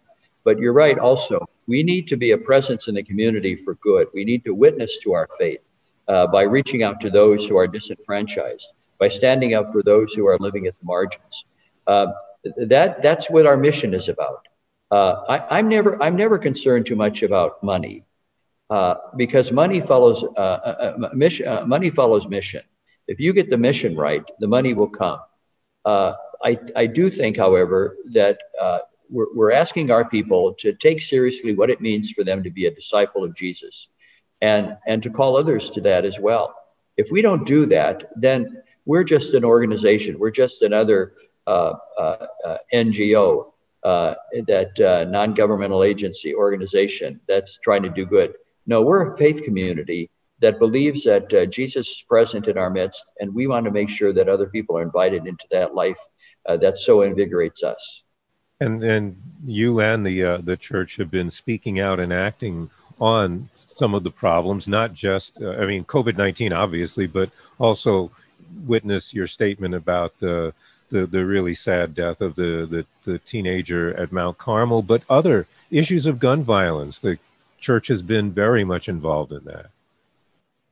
But 0.44 0.59
you're 0.59 0.72
right. 0.72 0.98
Also, 0.98 1.44
we 1.66 1.83
need 1.83 2.07
to 2.09 2.16
be 2.16 2.33
a 2.33 2.38
presence 2.38 2.88
in 2.88 2.94
the 2.94 3.02
community 3.02 3.57
for 3.57 3.74
good. 3.76 4.09
We 4.14 4.24
need 4.24 4.44
to 4.44 4.54
witness 4.54 4.98
to 4.98 5.14
our 5.14 5.28
faith 5.38 5.68
uh, 6.09 6.26
by 6.26 6.42
reaching 6.42 6.83
out 6.83 7.00
to 7.00 7.11
those 7.11 7.46
who 7.46 7.57
are 7.57 7.66
disenfranchised 7.66 8.68
by 8.98 9.09
standing 9.09 9.54
up 9.54 9.72
for 9.72 9.83
those 9.83 10.12
who 10.12 10.26
are 10.26 10.38
living 10.38 10.66
at 10.66 10.78
the 10.78 10.85
margins. 10.85 11.44
Uh, 11.87 12.07
that 12.57 13.02
that's 13.02 13.28
what 13.30 13.46
our 13.46 13.57
mission 13.57 13.94
is 13.94 14.09
about. 14.09 14.46
Uh, 14.90 15.24
I, 15.28 15.59
am 15.59 15.68
never 15.68 16.00
I'm 16.02 16.16
never 16.16 16.38
concerned 16.38 16.87
too 16.87 16.96
much 16.96 17.22
about 17.22 17.62
money 17.62 18.04
uh, 18.70 18.94
because 19.16 19.50
money 19.50 19.80
follows 19.80 20.22
uh, 20.37 20.40
uh, 20.40 21.09
mission. 21.14 21.68
money 21.68 21.90
follows 21.90 22.28
mission. 22.28 22.62
If 23.09 23.18
you 23.20 23.33
get 23.33 23.50
the 23.50 23.59
mission 23.59 23.96
right, 23.96 24.24
the 24.40 24.46
money 24.46 24.74
will 24.74 24.88
come. 24.88 25.20
I 25.87 26.59
I 26.76 26.87
do 26.87 27.11
think, 27.11 27.37
however, 27.37 27.96
that 28.12 28.38
we're, 29.11 29.33
we're 29.35 29.53
asking 29.53 29.90
our 29.90 30.09
people 30.09 30.55
to 30.55 30.73
take 30.73 31.01
seriously 31.01 31.55
what 31.55 31.71
it 31.71 31.81
means 31.81 32.11
for 32.11 32.25
them 32.25 32.43
to 32.43 32.51
be 32.51 32.67
a 32.67 32.71
disciple 32.71 33.25
of 33.25 33.35
Jesus, 33.35 33.88
and 34.40 34.77
and 34.87 35.03
to 35.03 35.11
call 35.11 35.37
others 35.37 35.71
to 35.71 35.81
that 35.83 36.05
as 36.05 36.19
well. 36.19 36.55
If 36.97 37.11
we 37.11 37.23
don't 37.23 37.47
do 37.47 37.67
that, 37.67 38.12
then 38.17 38.62
we're 38.87 39.05
just 39.05 39.35
an 39.35 39.45
organization. 39.45 40.19
We're 40.19 40.31
just 40.31 40.62
another 40.62 41.14
uh, 41.47 41.75
uh, 41.99 42.27
uh, 42.47 42.59
NGO, 42.73 43.53
that 43.83 45.07
non-governmental 45.11 45.85
agency 45.85 46.35
organization 46.35 47.21
that's 47.29 47.59
trying 47.59 47.83
to 47.83 47.90
do 47.90 48.07
good. 48.07 48.35
No, 48.67 48.81
we're 48.81 49.11
a 49.12 49.17
faith 49.19 49.43
community 49.43 50.11
that 50.40 50.59
believes 50.59 51.05
that 51.05 51.33
uh, 51.35 51.47
Jesus 51.47 51.88
is 51.88 52.05
present 52.09 52.49
in 52.49 52.57
our 52.57 52.71
midst, 52.71 53.05
and 53.21 53.35
we 53.35 53.47
want 53.47 53.67
to 53.67 53.71
make 53.71 53.90
sure 53.90 54.12
that 54.12 54.29
other 54.29 54.47
people 54.47 54.77
are 54.79 54.83
invited 54.83 55.27
into 55.27 55.45
that 55.51 55.75
life 55.75 55.99
uh, 56.47 56.57
that 56.57 56.79
so 56.79 57.03
invigorates 57.03 57.62
us. 57.62 58.04
And 58.61 58.83
and 58.85 59.21
you 59.45 59.81
and 59.81 60.07
the 60.07 60.25
uh, 60.25 60.38
the 60.38 60.57
church 60.57 60.97
have 60.97 61.11
been 61.11 61.31
speaking 61.31 61.81
out 61.81 62.01
and 62.01 62.12
acting 62.12 62.71
on 63.01 63.49
some 63.55 63.95
of 63.95 64.05
the 64.05 64.11
problems, 64.11 64.69
not 64.69 64.95
just 64.95 65.43
I 65.43 65.67
mean 65.67 65.85
COVID 65.85 66.17
nineteen, 66.17 66.53
obviously, 66.53 67.07
but 67.07 67.31
also 67.59 68.11
witness 68.67 69.12
your 69.12 69.27
statement 69.27 69.75
about 69.75 70.19
the 70.21 70.55
the, 70.90 71.07
the 71.07 71.27
really 71.27 71.55
sad 71.55 71.95
death 71.95 72.21
of 72.21 72.37
the, 72.37 72.67
the, 72.71 72.87
the 73.11 73.19
teenager 73.19 73.93
at 73.97 74.12
Mount 74.12 74.38
Carmel, 74.38 74.83
but 74.83 75.03
other 75.11 75.47
issues 75.71 76.07
of 76.07 76.21
gun 76.21 76.45
violence. 76.45 77.01
The 77.01 77.19
church 77.59 77.88
has 77.88 78.01
been 78.01 78.31
very 78.31 78.62
much 78.62 78.88
involved 78.88 79.33
in 79.33 79.45
that. 79.45 79.71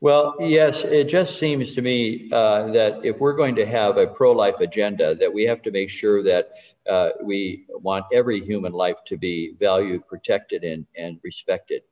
Well, 0.02 0.34
yes, 0.40 0.82
it 0.82 1.04
just 1.04 1.38
seems 1.38 1.74
to 1.74 1.80
me 1.80 2.28
uh, 2.32 2.72
that 2.72 3.04
if 3.04 3.20
we're 3.20 3.34
going 3.34 3.54
to 3.54 3.64
have 3.64 3.98
a 3.98 4.06
pro-life 4.08 4.58
agenda, 4.58 5.14
that 5.14 5.32
we 5.32 5.44
have 5.44 5.62
to 5.62 5.70
make 5.70 5.90
sure 5.90 6.24
that 6.24 6.50
uh, 6.90 7.10
we 7.22 7.66
want 7.68 8.06
every 8.12 8.40
human 8.40 8.72
life 8.72 8.96
to 9.06 9.16
be 9.16 9.54
valued, 9.60 10.04
protected, 10.08 10.64
and, 10.64 10.84
and 10.98 11.20
respected. 11.22 11.82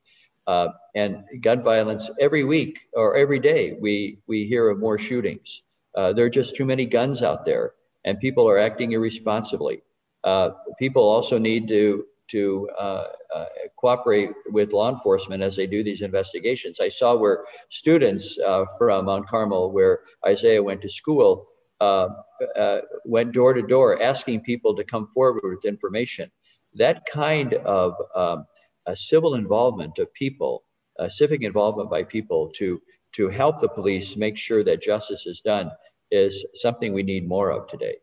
Uh, 0.48 0.70
and 0.96 1.22
gun 1.40 1.62
violence 1.62 2.10
every 2.18 2.42
week 2.42 2.80
or 2.94 3.14
every 3.14 3.38
day, 3.38 3.76
we 3.80 4.18
we 4.26 4.44
hear 4.44 4.68
of 4.70 4.80
more 4.80 4.98
shootings. 4.98 5.62
Uh, 5.94 6.12
there 6.12 6.24
are 6.24 6.36
just 6.40 6.56
too 6.56 6.64
many 6.64 6.86
guns 6.86 7.22
out 7.22 7.44
there 7.44 7.74
and 8.04 8.18
people 8.18 8.48
are 8.48 8.58
acting 8.58 8.90
irresponsibly. 8.90 9.82
Uh, 10.24 10.50
people 10.80 11.04
also 11.04 11.38
need 11.38 11.68
to 11.68 12.04
to 12.30 12.68
uh, 12.78 13.04
uh, 13.34 13.46
cooperate 13.76 14.30
with 14.50 14.72
law 14.72 14.90
enforcement 14.90 15.42
as 15.42 15.56
they 15.56 15.66
do 15.66 15.82
these 15.82 16.02
investigations. 16.02 16.80
I 16.80 16.88
saw 16.88 17.16
where 17.16 17.44
students 17.68 18.38
uh, 18.38 18.64
from 18.78 19.06
Mount 19.06 19.28
Carmel, 19.28 19.72
where 19.72 20.00
Isaiah 20.26 20.62
went 20.62 20.82
to 20.82 20.88
school, 20.88 21.46
uh, 21.80 22.08
uh, 22.56 22.80
went 23.04 23.32
door 23.32 23.52
to 23.54 23.62
door 23.62 24.02
asking 24.02 24.40
people 24.42 24.74
to 24.76 24.84
come 24.84 25.06
forward 25.08 25.42
with 25.44 25.64
information. 25.64 26.30
That 26.74 27.04
kind 27.06 27.54
of 27.54 27.94
um, 28.14 28.46
a 28.86 28.94
civil 28.94 29.34
involvement 29.34 29.98
of 29.98 30.12
people, 30.14 30.64
civic 31.08 31.42
involvement 31.42 31.90
by 31.90 32.04
people 32.04 32.50
to 32.56 32.80
to 33.12 33.28
help 33.28 33.60
the 33.60 33.68
police 33.68 34.16
make 34.16 34.36
sure 34.36 34.62
that 34.62 34.80
justice 34.80 35.26
is 35.26 35.40
done 35.40 35.70
is 36.10 36.44
something 36.54 36.92
we 36.92 37.02
need 37.02 37.26
more 37.26 37.50
of 37.50 37.66
today. 37.66 37.96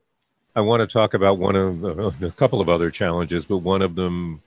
I 0.58 0.62
want 0.62 0.82
to 0.82 0.92
talk 0.92 1.14
about 1.14 1.38
one 1.38 1.56
of 1.56 1.86
uh, 1.86 2.26
a 2.26 2.32
couple 2.32 2.62
of 2.62 2.68
other 2.68 2.90
challenges, 2.90 3.46
but 3.46 3.58
one 3.58 3.84
of 3.84 3.94
them 3.94 4.42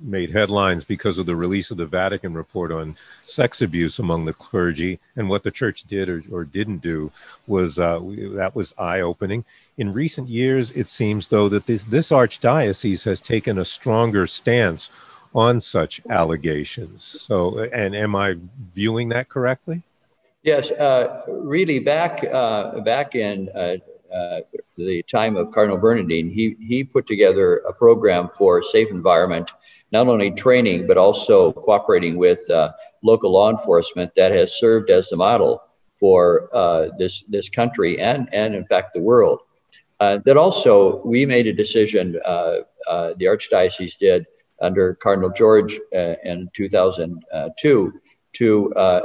made 0.00 0.30
headlines 0.30 0.84
because 0.84 1.18
of 1.18 1.26
the 1.26 1.34
release 1.34 1.72
of 1.72 1.76
the 1.76 1.86
Vatican 1.86 2.34
report 2.34 2.70
on 2.70 2.96
sex 3.24 3.60
abuse 3.60 3.98
among 3.98 4.26
the 4.26 4.32
clergy. 4.32 5.00
And 5.16 5.28
what 5.28 5.42
the 5.42 5.50
church 5.50 5.82
did 5.82 6.08
or, 6.08 6.22
or 6.30 6.44
didn't 6.44 6.82
do 6.82 7.10
was 7.48 7.80
uh, 7.80 7.98
that 8.34 8.52
was 8.54 8.74
eye 8.78 9.00
opening. 9.00 9.44
In 9.76 9.92
recent 9.92 10.28
years, 10.28 10.70
it 10.70 10.86
seems, 10.86 11.26
though, 11.26 11.48
that 11.48 11.66
this, 11.66 11.82
this 11.82 12.10
archdiocese 12.10 13.04
has 13.04 13.20
taken 13.20 13.58
a 13.58 13.64
stronger 13.64 14.28
stance 14.28 14.88
on 15.34 15.60
such 15.60 16.00
allegations. 16.08 17.02
So, 17.02 17.58
and 17.58 17.96
am 17.96 18.14
I 18.14 18.36
viewing 18.72 19.08
that 19.08 19.28
correctly? 19.28 19.82
Yes, 20.44 20.70
uh, 20.70 21.22
really. 21.26 21.80
Back 21.80 22.22
uh, 22.22 22.78
back 22.82 23.16
in 23.16 23.48
uh, 24.12 24.16
uh, 24.16 24.40
the 24.76 25.02
time 25.04 25.36
of 25.36 25.52
Cardinal 25.52 25.78
Bernardin, 25.78 26.30
he 26.30 26.56
he 26.60 26.84
put 26.84 27.06
together 27.06 27.58
a 27.58 27.72
program 27.72 28.28
for 28.36 28.62
safe 28.62 28.88
environment, 28.90 29.52
not 29.92 30.08
only 30.08 30.30
training 30.30 30.86
but 30.86 30.96
also 30.96 31.52
cooperating 31.52 32.16
with 32.16 32.48
uh, 32.50 32.72
local 33.02 33.32
law 33.32 33.50
enforcement 33.50 34.14
that 34.14 34.32
has 34.32 34.58
served 34.58 34.90
as 34.90 35.08
the 35.08 35.16
model 35.16 35.62
for 35.94 36.48
uh, 36.52 36.88
this 36.98 37.22
this 37.28 37.48
country 37.48 38.00
and 38.00 38.28
and 38.32 38.54
in 38.54 38.64
fact 38.66 38.94
the 38.94 39.00
world. 39.00 39.40
that 39.98 40.36
also 40.36 41.02
we 41.04 41.26
made 41.26 41.46
a 41.46 41.52
decision. 41.52 42.12
the 42.12 43.26
archdiocese 43.32 43.98
did 43.98 44.26
under 44.60 44.94
Cardinal 44.94 45.30
George 45.30 45.78
in 46.24 46.48
2002 46.54 47.92
to 48.36 48.72
uh, 48.74 49.00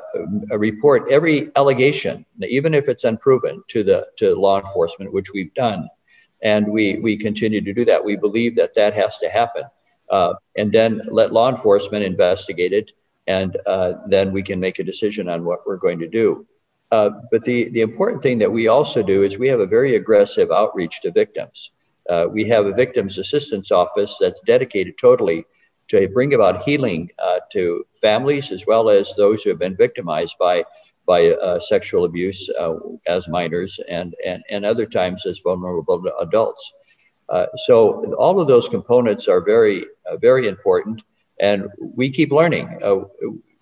report 0.58 1.10
every 1.10 1.52
allegation, 1.56 2.26
even 2.42 2.74
if 2.74 2.90
it's 2.90 3.06
unproven, 3.06 3.64
to 3.70 3.82
the 3.82 4.08
to 4.18 4.36
law 4.36 4.60
enforcement, 4.60 5.14
which 5.14 5.32
we've 5.34 5.54
done, 5.54 5.88
and 6.42 6.68
we 6.68 7.00
we 7.00 7.16
continue 7.16 7.62
to 7.62 7.74
do 7.74 7.86
that. 7.86 8.04
We 8.04 8.18
believe 8.18 8.56
that 8.58 8.74
that 8.76 8.94
has 8.94 9.20
to 9.20 9.30
happen, 9.30 9.64
uh, 10.10 10.34
and 10.58 10.70
then 10.70 11.02
let 11.10 11.32
law 11.32 11.50
enforcement 11.50 12.04
investigate 12.04 12.74
it, 12.74 12.92
and 13.28 13.56
uh, 13.66 13.94
then 14.08 14.34
we 14.34 14.44
can 14.44 14.60
make 14.60 14.80
a 14.80 14.84
decision 14.84 15.30
on 15.30 15.46
what 15.46 15.66
we're 15.66 15.78
going 15.78 16.00
to 16.00 16.10
do. 16.10 16.46
Uh, 16.92 17.12
but 17.32 17.42
the 17.44 17.70
the 17.70 17.82
important 17.82 18.22
thing 18.22 18.38
that 18.40 18.52
we 18.52 18.68
also 18.68 19.02
do 19.02 19.24
is 19.24 19.38
we 19.38 19.48
have 19.48 19.62
a 19.62 19.66
very 19.78 19.96
aggressive 19.96 20.52
outreach 20.52 21.00
to 21.02 21.12
victims. 21.12 21.72
Uh, 22.10 22.28
we 22.30 22.44
have 22.44 22.66
a 22.66 22.74
victims 22.74 23.18
assistance 23.18 23.72
office 23.72 24.18
that's 24.20 24.42
dedicated 24.42 24.98
totally 24.98 25.46
to 25.92 26.08
bring 26.08 26.34
about 26.34 26.64
healing 26.64 27.10
uh, 27.20 27.40
to 27.52 27.86
families 28.02 28.50
as 28.50 28.66
well 28.66 28.90
as 28.90 29.14
those 29.18 29.44
who 29.44 29.50
have 29.50 29.60
been 29.60 29.76
victimized 29.76 30.36
by 30.40 30.64
by 31.06 31.32
uh, 31.32 31.60
sexual 31.60 32.06
abuse 32.06 32.50
uh, 32.58 32.76
as 33.08 33.28
minors 33.28 33.80
and, 33.90 34.16
and 34.26 34.42
and 34.50 34.66
other 34.66 34.86
times 34.86 35.26
as 35.26 35.40
vulnerable 35.40 36.02
adults. 36.22 36.64
Uh, 37.28 37.46
so 37.66 38.16
all 38.16 38.40
of 38.40 38.48
those 38.48 38.70
components 38.70 39.28
are 39.28 39.42
very 39.42 39.86
uh, 40.10 40.16
very 40.18 40.48
important, 40.48 41.04
and 41.40 41.68
we 41.80 42.10
keep 42.10 42.32
learning. 42.32 42.68
Uh, 42.82 43.02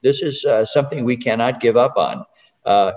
this 0.03 0.21
is 0.21 0.45
something 0.71 1.03
we 1.03 1.17
cannot 1.17 1.59
give 1.59 1.77
up 1.77 1.97
on, 1.97 2.23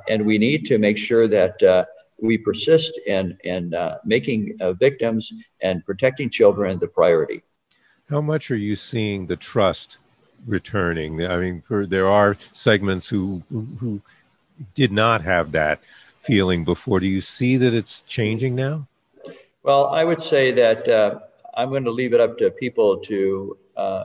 and 0.08 0.26
we 0.26 0.36
need 0.38 0.64
to 0.66 0.78
make 0.78 0.98
sure 0.98 1.26
that 1.26 1.86
we 2.18 2.36
persist 2.36 3.00
in 3.06 3.36
in 3.44 3.72
making 4.04 4.56
victims 4.78 5.32
and 5.62 5.84
protecting 5.86 6.28
children 6.28 6.78
the 6.78 6.88
priority. 6.88 7.42
How 8.12 8.20
much 8.20 8.50
are 8.50 8.56
you 8.56 8.76
seeing 8.76 9.26
the 9.26 9.38
trust 9.38 9.96
returning? 10.46 11.24
I 11.26 11.38
mean, 11.38 11.62
for, 11.66 11.86
there 11.86 12.08
are 12.08 12.36
segments 12.52 13.08
who 13.08 13.42
who 13.50 14.02
did 14.74 14.92
not 14.92 15.22
have 15.22 15.52
that 15.52 15.80
feeling 16.20 16.62
before. 16.62 17.00
Do 17.00 17.06
you 17.06 17.22
see 17.22 17.56
that 17.56 17.72
it's 17.72 18.02
changing 18.02 18.54
now? 18.54 18.86
Well, 19.62 19.86
I 19.86 20.04
would 20.04 20.20
say 20.20 20.52
that 20.52 20.86
uh, 20.86 21.20
I'm 21.54 21.70
going 21.70 21.84
to 21.84 21.90
leave 21.90 22.12
it 22.12 22.20
up 22.20 22.36
to 22.36 22.50
people 22.50 22.98
to 22.98 23.56
uh, 23.78 24.04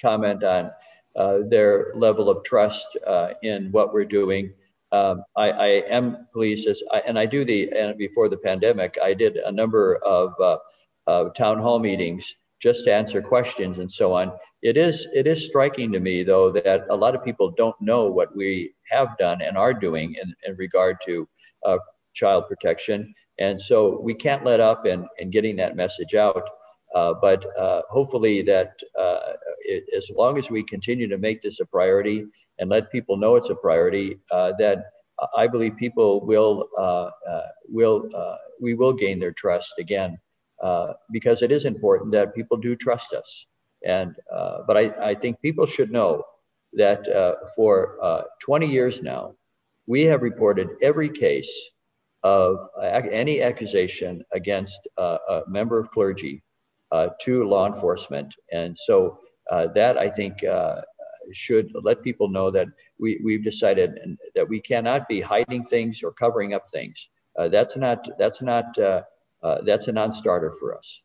comment 0.00 0.42
on 0.42 0.70
uh, 1.14 1.40
their 1.46 1.92
level 1.94 2.30
of 2.30 2.42
trust 2.42 2.96
uh, 3.06 3.34
in 3.42 3.70
what 3.70 3.92
we're 3.92 4.06
doing. 4.06 4.50
Um, 4.92 5.24
I, 5.36 5.50
I, 5.50 5.68
am 5.90 6.26
pleased, 6.32 6.66
as 6.68 6.82
I, 6.90 7.00
and 7.00 7.18
I 7.18 7.26
do 7.26 7.44
the 7.44 7.70
and 7.72 7.98
before 7.98 8.30
the 8.30 8.38
pandemic, 8.38 8.96
I 9.02 9.12
did 9.12 9.36
a 9.36 9.52
number 9.52 9.96
of 9.96 10.32
uh, 10.40 11.28
town 11.30 11.58
hall 11.58 11.78
meetings 11.78 12.34
just 12.60 12.84
to 12.84 12.94
answer 12.94 13.20
questions 13.20 13.78
and 13.78 13.90
so 13.90 14.12
on. 14.12 14.32
It 14.62 14.76
is 14.76 15.06
it 15.14 15.26
is 15.26 15.46
striking 15.46 15.92
to 15.92 16.00
me 16.00 16.22
though 16.22 16.50
that 16.52 16.86
a 16.90 16.96
lot 16.96 17.14
of 17.14 17.24
people 17.24 17.50
don't 17.50 17.78
know 17.80 18.06
what 18.06 18.34
we 18.34 18.72
have 18.90 19.16
done 19.18 19.42
and 19.42 19.56
are 19.56 19.74
doing 19.74 20.14
in, 20.20 20.34
in 20.46 20.56
regard 20.56 20.96
to 21.06 21.28
uh, 21.64 21.78
child 22.14 22.44
protection, 22.48 23.14
and 23.38 23.60
so 23.60 24.00
we 24.00 24.14
can't 24.14 24.44
let 24.44 24.60
up 24.60 24.86
in, 24.86 25.06
in 25.18 25.30
getting 25.30 25.56
that 25.56 25.76
message 25.76 26.14
out. 26.14 26.48
Uh, 26.94 27.12
but 27.20 27.44
uh, 27.58 27.82
hopefully 27.90 28.40
that 28.40 28.80
uh, 28.98 29.32
it, 29.60 29.84
as 29.94 30.08
long 30.16 30.38
as 30.38 30.50
we 30.50 30.62
continue 30.62 31.06
to 31.06 31.18
make 31.18 31.42
this 31.42 31.60
a 31.60 31.66
priority 31.66 32.24
and 32.58 32.70
let 32.70 32.90
people 32.90 33.18
know 33.18 33.36
it's 33.36 33.50
a 33.50 33.54
priority, 33.54 34.18
uh, 34.30 34.52
that 34.58 34.78
I 35.36 35.46
believe 35.46 35.76
people 35.76 36.24
will 36.24 36.68
uh, 36.78 37.10
will 37.68 38.08
we 38.60 38.72
will 38.72 38.94
gain 38.94 39.18
their 39.18 39.32
trust 39.32 39.74
again 39.78 40.18
uh, 40.62 40.94
because 41.10 41.42
it 41.42 41.52
is 41.52 41.64
important 41.64 42.12
that 42.12 42.34
people 42.34 42.56
do 42.56 42.74
trust 42.76 43.12
us. 43.12 43.46
And 43.84 44.14
uh, 44.34 44.58
but 44.66 44.76
I, 44.76 44.92
I 45.00 45.14
think 45.14 45.40
people 45.42 45.66
should 45.66 45.90
know 45.90 46.24
that 46.72 47.06
uh, 47.08 47.34
for 47.54 47.98
uh, 48.02 48.22
20 48.40 48.66
years 48.66 49.02
now, 49.02 49.34
we 49.86 50.02
have 50.02 50.22
reported 50.22 50.68
every 50.82 51.08
case 51.08 51.70
of 52.22 52.58
any 52.82 53.40
accusation 53.40 54.24
against 54.32 54.88
a 54.98 55.42
member 55.46 55.78
of 55.78 55.90
clergy 55.92 56.42
uh, 56.92 57.08
to 57.20 57.44
law 57.44 57.66
enforcement. 57.66 58.34
And 58.52 58.76
so 58.76 59.18
uh, 59.50 59.66
that 59.74 59.96
I 59.98 60.08
think 60.10 60.42
uh, 60.44 60.80
should 61.32 61.70
let 61.82 62.02
people 62.02 62.28
know 62.28 62.50
that 62.50 62.68
we, 62.98 63.20
we've 63.24 63.44
decided 63.44 63.98
that 64.34 64.48
we 64.48 64.60
cannot 64.60 65.08
be 65.08 65.20
hiding 65.20 65.64
things 65.64 66.02
or 66.02 66.12
covering 66.12 66.54
up 66.54 66.70
things. 66.72 67.08
that's 67.50 67.76
not 67.76 68.08
that's 68.18 68.40
not 68.40 68.66
that's 69.62 69.88
a 69.88 69.92
non-starter 69.92 70.52
for 70.58 70.76
us 70.76 71.00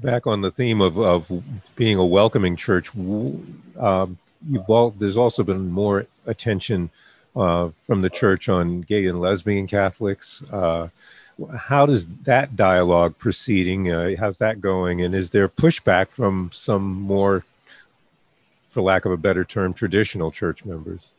back 0.00 0.26
on 0.26 0.42
the 0.42 0.50
theme 0.50 0.80
of, 0.80 0.98
of 0.98 1.30
being 1.74 1.96
a 1.96 2.04
welcoming 2.04 2.56
church, 2.56 2.94
um, 2.96 4.18
all, 4.68 4.90
there's 4.90 5.16
also 5.16 5.42
been 5.42 5.70
more 5.70 6.06
attention 6.26 6.90
uh, 7.34 7.70
from 7.86 8.02
the 8.02 8.10
church 8.10 8.48
on 8.48 8.82
gay 8.82 9.06
and 9.06 9.20
lesbian 9.20 9.66
Catholics. 9.66 10.42
Uh, 10.52 10.88
how 11.56 11.84
does 11.84 12.06
that 12.24 12.56
dialogue 12.56 13.18
proceeding? 13.18 13.90
Uh, 13.90 14.14
how's 14.18 14.38
that 14.38 14.60
going? 14.60 15.02
And 15.02 15.14
is 15.14 15.30
there 15.30 15.48
pushback 15.48 16.08
from 16.08 16.50
some 16.52 16.84
more, 16.84 17.44
for 18.70 18.82
lack 18.82 19.04
of 19.04 19.12
a 19.12 19.16
better 19.16 19.44
term, 19.44 19.74
traditional 19.74 20.30
church 20.30 20.64
members? 20.64 21.10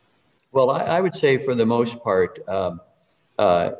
Well, 0.51 0.71
I, 0.71 0.81
I 0.81 1.01
would 1.01 1.13
say 1.13 1.37
for 1.37 1.53
the 1.53 1.65
most 1.65 2.01
part, 2.01 2.39
um, 2.47 2.81
uh, 3.37 3.71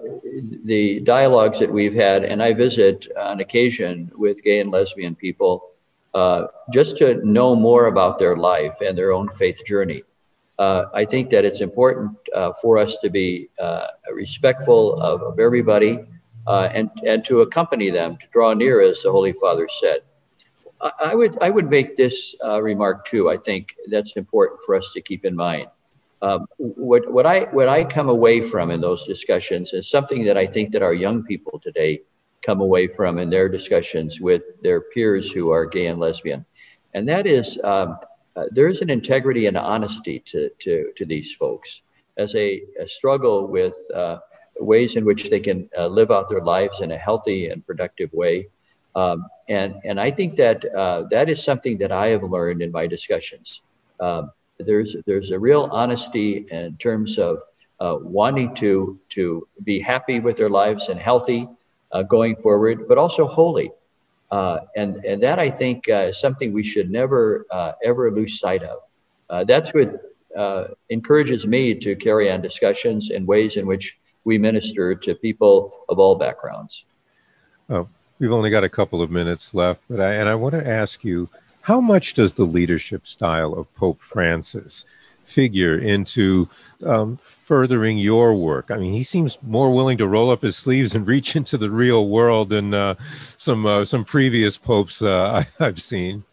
the 0.66 1.00
dialogues 1.00 1.60
that 1.60 1.72
we've 1.72 1.94
had, 1.94 2.24
and 2.24 2.44
I 2.44 2.54
visit 2.54 3.08
on 3.18 3.40
occasion 3.40 4.12
with 4.16 4.44
gay 4.44 4.60
and 4.60 4.72
lesbian 4.72 5.16
people 5.16 5.72
uh, 6.14 6.48
just 6.72 6.98
to 6.98 7.24
know 7.26 7.56
more 7.56 7.88
about 7.88 8.20
their 8.20 8.38
life 8.38 8.76
and 8.82 8.98
their 8.98 9.12
own 9.12 9.30
faith 9.30 9.64
journey. 9.66 10.04
Uh, 10.60 10.86
I 10.94 11.06
think 11.06 11.30
that 11.30 11.46
it's 11.46 11.62
important 11.62 12.18
uh, 12.34 12.54
for 12.62 12.78
us 12.78 12.98
to 13.00 13.10
be 13.10 13.50
uh, 13.60 13.88
respectful 14.14 15.00
of, 15.02 15.22
of 15.22 15.40
everybody 15.40 16.00
uh, 16.48 16.70
and, 16.74 16.90
and 17.06 17.24
to 17.26 17.42
accompany 17.42 17.90
them, 17.90 18.18
to 18.18 18.28
draw 18.32 18.54
near, 18.54 18.82
as 18.82 19.04
the 19.04 19.12
Holy 19.12 19.34
Father 19.34 19.68
said. 19.68 20.02
I, 20.82 20.92
I 21.06 21.16
would, 21.16 21.38
I 21.42 21.50
would 21.50 21.70
make 21.70 21.98
this 21.98 22.36
remark 22.44 23.06
too. 23.06 23.30
I 23.30 23.38
think 23.38 23.76
that's 23.90 24.16
important 24.18 24.60
for 24.66 24.76
us 24.76 24.92
to 24.94 25.02
keep 25.02 25.26
in 25.26 25.36
mind. 25.36 25.68
Um, 26.22 26.48
what, 26.58 27.12
what, 27.12 27.26
I, 27.26 27.42
what 27.52 27.68
I 27.68 27.84
come 27.84 28.10
away 28.10 28.42
from 28.42 28.72
in 28.72 28.82
those 28.82 29.04
discussions 29.04 29.74
is 29.74 29.90
something 29.90 30.26
that 30.26 30.38
I 30.38 30.48
think 30.48 30.72
that 30.72 30.82
our 30.82 30.94
young 30.94 31.24
people 31.24 31.60
today 31.60 32.02
come 32.42 32.62
away 32.62 32.88
from 32.88 33.20
in 33.20 33.30
their 33.30 33.50
discussions 33.50 34.20
with 34.20 34.44
their 34.62 34.82
peers 34.82 35.32
who 35.32 35.52
are 35.52 35.66
gay 35.66 35.88
and 35.88 36.00
lesbian. 36.00 36.46
And 36.94 37.08
that 37.08 37.28
is 37.28 37.60
um, 37.64 37.98
uh, 38.36 38.46
there's 38.52 38.82
an 38.82 38.90
integrity 38.90 39.48
and 39.48 39.58
honesty 39.58 40.20
to, 40.20 40.50
to, 40.60 40.92
to 40.96 41.06
these 41.06 41.34
folks 41.34 41.82
as 42.18 42.36
a, 42.36 42.62
a 42.80 42.88
struggle 42.88 43.48
with 43.48 43.76
uh, 43.94 44.18
ways 44.60 44.96
in 44.96 45.06
which 45.06 45.30
they 45.30 45.40
can 45.40 45.70
uh, 45.78 45.88
live 45.88 46.12
out 46.12 46.30
their 46.30 46.42
lives 46.42 46.82
in 46.82 46.92
a 46.92 46.98
healthy 46.98 47.50
and 47.50 47.66
productive 47.66 48.12
way. 48.14 48.48
Um, 48.96 49.28
and, 49.50 49.76
and 49.86 50.00
I 50.00 50.12
think 50.12 50.36
that 50.38 50.66
uh, 50.74 51.04
that 51.12 51.30
is 51.30 51.44
something 51.44 51.78
that 51.80 51.92
I 51.92 52.08
have 52.08 52.24
learned 52.24 52.62
in 52.62 52.72
my 52.72 52.88
discussions. 52.88 53.62
Um, 54.00 54.32
there's, 54.60 54.96
there's 55.06 55.32
a 55.32 55.40
real 55.40 55.70
honesty 55.72 56.46
in 56.52 56.76
terms 56.78 57.18
of 57.18 57.40
uh, 57.80 57.98
wanting 58.02 58.54
to, 58.56 59.00
to 59.10 59.48
be 59.64 59.80
happy 59.80 60.20
with 60.20 60.38
their 60.38 60.50
lives 60.50 60.90
and 60.90 61.00
healthy 61.00 61.48
uh, 61.92 62.04
going 62.04 62.36
forward, 62.36 62.88
but 62.88 62.98
also 62.98 63.28
holy. 63.28 63.72
Uh, 64.32 64.60
and, 64.76 65.06
and 65.06 65.22
that 65.24 65.40
I 65.40 65.50
think 65.50 65.88
uh, 65.88 66.08
is 66.10 66.20
something 66.20 66.52
we 66.52 66.64
should 66.64 66.90
never, 66.90 67.46
ever 67.84 68.12
lose 68.12 68.40
sight 68.40 68.64
of. 68.64 69.48
that's 69.48 69.74
what 69.74 70.02
encourages 70.90 71.48
me 71.48 71.74
to 71.76 71.96
carry 71.96 72.30
on 72.32 72.42
discussions 72.42 73.12
in 73.12 73.26
ways 73.26 73.58
in 73.58 73.66
which 73.66 73.98
we 74.24 74.38
minister 74.38 74.94
to 74.94 75.16
people 75.16 75.86
of 75.88 76.00
all 76.00 76.16
backgrounds. 76.16 76.86
Oh, 77.70 77.88
we've 78.20 78.32
only 78.32 78.50
got 78.50 78.64
a 78.64 78.70
couple 78.70 79.02
of 79.02 79.10
minutes 79.10 79.54
left, 79.54 79.82
but 79.90 80.02
I, 80.02 80.14
and 80.16 80.28
I 80.28 80.36
want 80.36 80.54
to 80.56 80.68
ask 80.68 81.04
you, 81.04 81.30
how 81.68 81.82
much 81.82 82.14
does 82.14 82.32
the 82.32 82.46
leadership 82.46 83.06
style 83.06 83.54
of 83.54 83.76
Pope 83.76 84.00
Francis 84.00 84.86
figure 85.26 85.78
into 85.78 86.48
um, 86.86 87.18
furthering 87.18 87.98
your 87.98 88.34
work? 88.34 88.72
I 88.72 88.78
mean, 88.78 88.94
he 88.94 89.04
seems 89.04 89.38
more 89.44 89.70
willing 89.74 89.98
to 89.98 90.08
roll 90.08 90.32
up 90.32 90.44
his 90.44 90.56
sleeves 90.56 90.96
and 90.96 91.06
reach 91.16 91.36
into 91.36 91.58
the 91.58 91.70
real 91.70 92.08
world 92.08 92.48
than 92.48 92.74
uh, 92.74 92.96
some 93.36 93.66
uh, 93.66 93.84
some 93.84 94.06
previous 94.06 94.58
popes 94.58 95.02
uh, 95.02 95.44
I, 95.60 95.64
have 95.66 95.82
seen. 95.82 96.24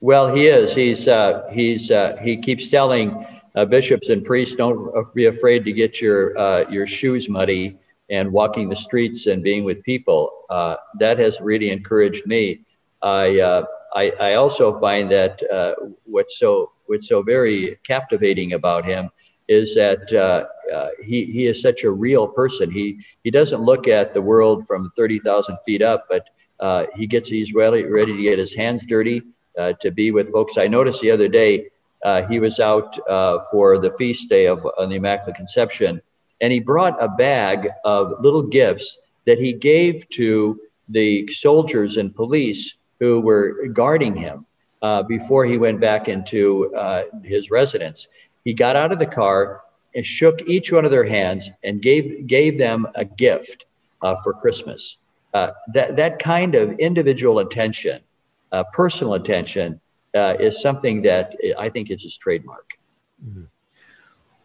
Well, 0.00 0.34
he 0.34 0.46
is. 0.46 0.74
He's 0.74 1.08
uh, 1.08 1.46
he's 1.52 1.90
uh, 1.90 2.16
he 2.22 2.38
keeps 2.38 2.70
telling 2.70 3.26
uh, 3.54 3.66
bishops 3.66 4.08
and 4.08 4.24
priests 4.24 4.56
don't 4.56 5.14
be 5.14 5.26
afraid 5.26 5.62
to 5.66 5.72
get 5.72 6.00
your 6.00 6.32
your 6.70 6.86
shoes 6.86 7.28
muddy 7.28 7.76
and 8.08 8.32
walking 8.32 8.70
the 8.70 8.76
streets 8.76 9.26
and 9.26 9.42
being 9.42 9.62
with 9.62 9.82
people. 9.82 10.30
That 10.98 11.18
has 11.18 11.38
really 11.38 11.68
encouraged 11.68 12.26
me. 12.26 12.62
I, 13.02 13.66
I, 13.96 14.12
I 14.20 14.34
also 14.34 14.78
find 14.78 15.10
that 15.10 15.42
uh, 15.50 15.74
what's 16.04 16.38
so 16.38 16.72
what's 16.86 17.08
so 17.08 17.22
very 17.22 17.78
captivating 17.84 18.52
about 18.52 18.84
him 18.84 19.10
is 19.48 19.74
that 19.74 20.12
uh, 20.12 20.44
he 21.02 21.24
he 21.24 21.46
is 21.46 21.62
such 21.62 21.82
a 21.82 21.90
real 21.90 22.28
person. 22.28 22.70
He 22.70 22.98
he 23.24 23.30
doesn't 23.30 23.62
look 23.62 23.88
at 23.88 24.12
the 24.12 24.20
world 24.20 24.66
from 24.66 24.92
thirty 24.96 25.18
thousand 25.18 25.56
feet 25.64 25.80
up, 25.80 26.06
but 26.10 26.28
he 26.94 27.06
gets 27.06 27.30
he's 27.30 27.54
ready 27.54 27.84
ready 27.84 28.14
to 28.14 28.22
get 28.22 28.38
his 28.38 28.54
hands 28.54 28.84
dirty 28.86 29.22
to 29.80 29.90
be 29.90 30.10
with 30.10 30.30
folks. 30.30 30.58
I 30.58 30.68
noticed 30.68 31.00
the 31.00 31.10
other 31.10 31.28
day 31.28 31.70
uh, 32.04 32.22
he 32.28 32.38
was 32.38 32.60
out 32.60 32.98
uh, 33.08 33.38
for 33.50 33.78
the 33.78 33.92
feast 33.98 34.28
day 34.28 34.46
of 34.46 34.62
the 34.62 34.94
Immaculate 34.94 35.36
Conception, 35.36 36.02
and 36.42 36.52
he 36.52 36.60
brought 36.60 37.02
a 37.02 37.08
bag 37.08 37.68
of 37.84 38.12
little 38.20 38.42
gifts 38.42 38.98
that 39.24 39.38
he 39.38 39.54
gave 39.54 40.08
to 40.10 40.60
the 40.88 41.26
soldiers 41.28 41.96
and 41.96 42.14
police 42.14 42.76
who 43.00 43.20
were 43.20 43.68
guarding 43.68 44.14
him 44.16 44.46
uh, 44.82 45.02
before 45.02 45.44
he 45.44 45.58
went 45.58 45.80
back 45.80 46.08
into 46.08 46.74
uh, 46.74 47.04
his 47.22 47.50
residence. 47.50 48.08
He 48.44 48.52
got 48.52 48.76
out 48.76 48.92
of 48.92 48.98
the 48.98 49.06
car 49.06 49.62
and 49.94 50.04
shook 50.04 50.42
each 50.42 50.72
one 50.72 50.84
of 50.84 50.90
their 50.90 51.04
hands 51.04 51.50
and 51.64 51.82
gave 51.82 52.26
gave 52.26 52.58
them 52.58 52.86
a 52.94 53.04
gift 53.04 53.64
uh, 54.02 54.16
for 54.22 54.32
Christmas. 54.32 54.98
Uh, 55.34 55.50
that 55.74 55.96
that 55.96 56.18
kind 56.18 56.54
of 56.54 56.72
individual 56.78 57.40
attention, 57.40 58.00
personal 58.72 59.14
attention, 59.14 59.80
uh, 60.14 60.34
is 60.40 60.62
something 60.62 61.02
that 61.02 61.36
I 61.58 61.68
think 61.68 61.90
is 61.90 62.02
his 62.02 62.16
trademark. 62.16 62.78
Mm-hmm. 63.24 63.44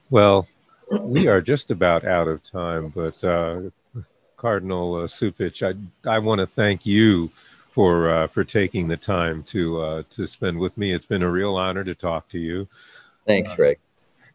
Well, 0.10 0.48
we 1.00 1.28
are 1.28 1.42
just 1.42 1.72
about 1.72 2.06
out 2.06 2.28
of 2.28 2.44
time, 2.44 2.92
but 2.94 3.24
uh, 3.24 3.62
Cardinal 4.36 4.96
uh, 4.96 5.08
Cupich, 5.08 5.64
I, 5.64 6.10
I 6.10 6.20
want 6.20 6.40
to 6.40 6.48
thank 6.48 6.86
you 6.86 7.32
for 7.72 8.10
uh, 8.10 8.28
for 8.28 8.44
taking 8.44 8.88
the 8.88 8.98
time 8.98 9.42
to 9.44 9.82
uh, 9.82 10.04
to 10.12 10.28
spend 10.28 10.60
with 10.60 10.78
me. 10.78 10.94
It's 10.94 11.06
been 11.06 11.24
a 11.24 11.32
real 11.32 11.56
honor 11.56 11.84
to 11.84 11.96
talk 11.96 12.30
to 12.30 12.38
you. 12.38 12.68
Thanks, 13.26 13.52
Greg. 13.54 13.80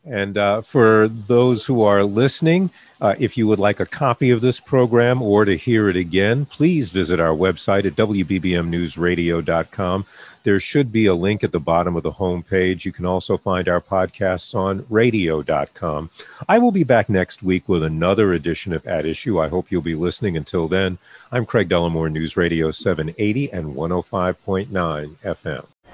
And 0.05 0.37
uh, 0.39 0.63
for 0.63 1.09
those 1.09 1.67
who 1.67 1.83
are 1.83 2.05
listening, 2.05 2.71
uh, 3.01 3.17
if 3.19 3.37
you 3.37 3.49
would 3.49 3.59
like 3.59 3.81
a 3.81 3.87
copy 3.87 4.31
of 4.31 4.41
this 4.41 4.61
program 4.61 5.21
or 5.21 5.45
to 5.45 5.57
hear 5.57 5.89
it 5.89 5.97
again, 5.97 6.47
please 6.47 6.93
visit 6.93 7.19
our 7.19 7.35
website 7.35 7.85
at 7.85 7.97
WBBMNewsRadio.com. 7.97 10.07
There 10.47 10.61
should 10.61 10.93
be 10.93 11.07
a 11.07 11.15
link 11.17 11.43
at 11.43 11.51
the 11.51 11.59
bottom 11.59 11.97
of 11.97 12.05
the 12.05 12.13
homepage. 12.13 12.85
You 12.85 12.93
can 12.93 13.05
also 13.05 13.37
find 13.37 13.69
our 13.69 13.81
podcasts 13.81 14.55
on 14.55 14.87
radio.com. 14.89 16.09
I 16.49 16.61
will 16.61 16.71
be 16.71 16.85
back 16.85 17.09
next 17.09 17.43
week 17.43 17.69
with 17.69 17.83
another 17.83 18.33
edition 18.33 18.73
of 18.73 18.87
At 18.87 19.05
Issue. 19.05 19.41
I 19.41 19.49
hope 19.49 19.73
you'll 19.73 19.83
be 19.83 19.97
listening. 19.97 20.37
Until 20.37 20.69
then, 20.69 20.99
I'm 21.33 21.47
Craig 21.47 21.69
Dellimore, 21.69 22.13
News 22.13 22.37
Radio 22.37 22.71
780 22.71 23.51
and 23.51 23.75
105.9 23.75 24.69
FM. 25.17 25.67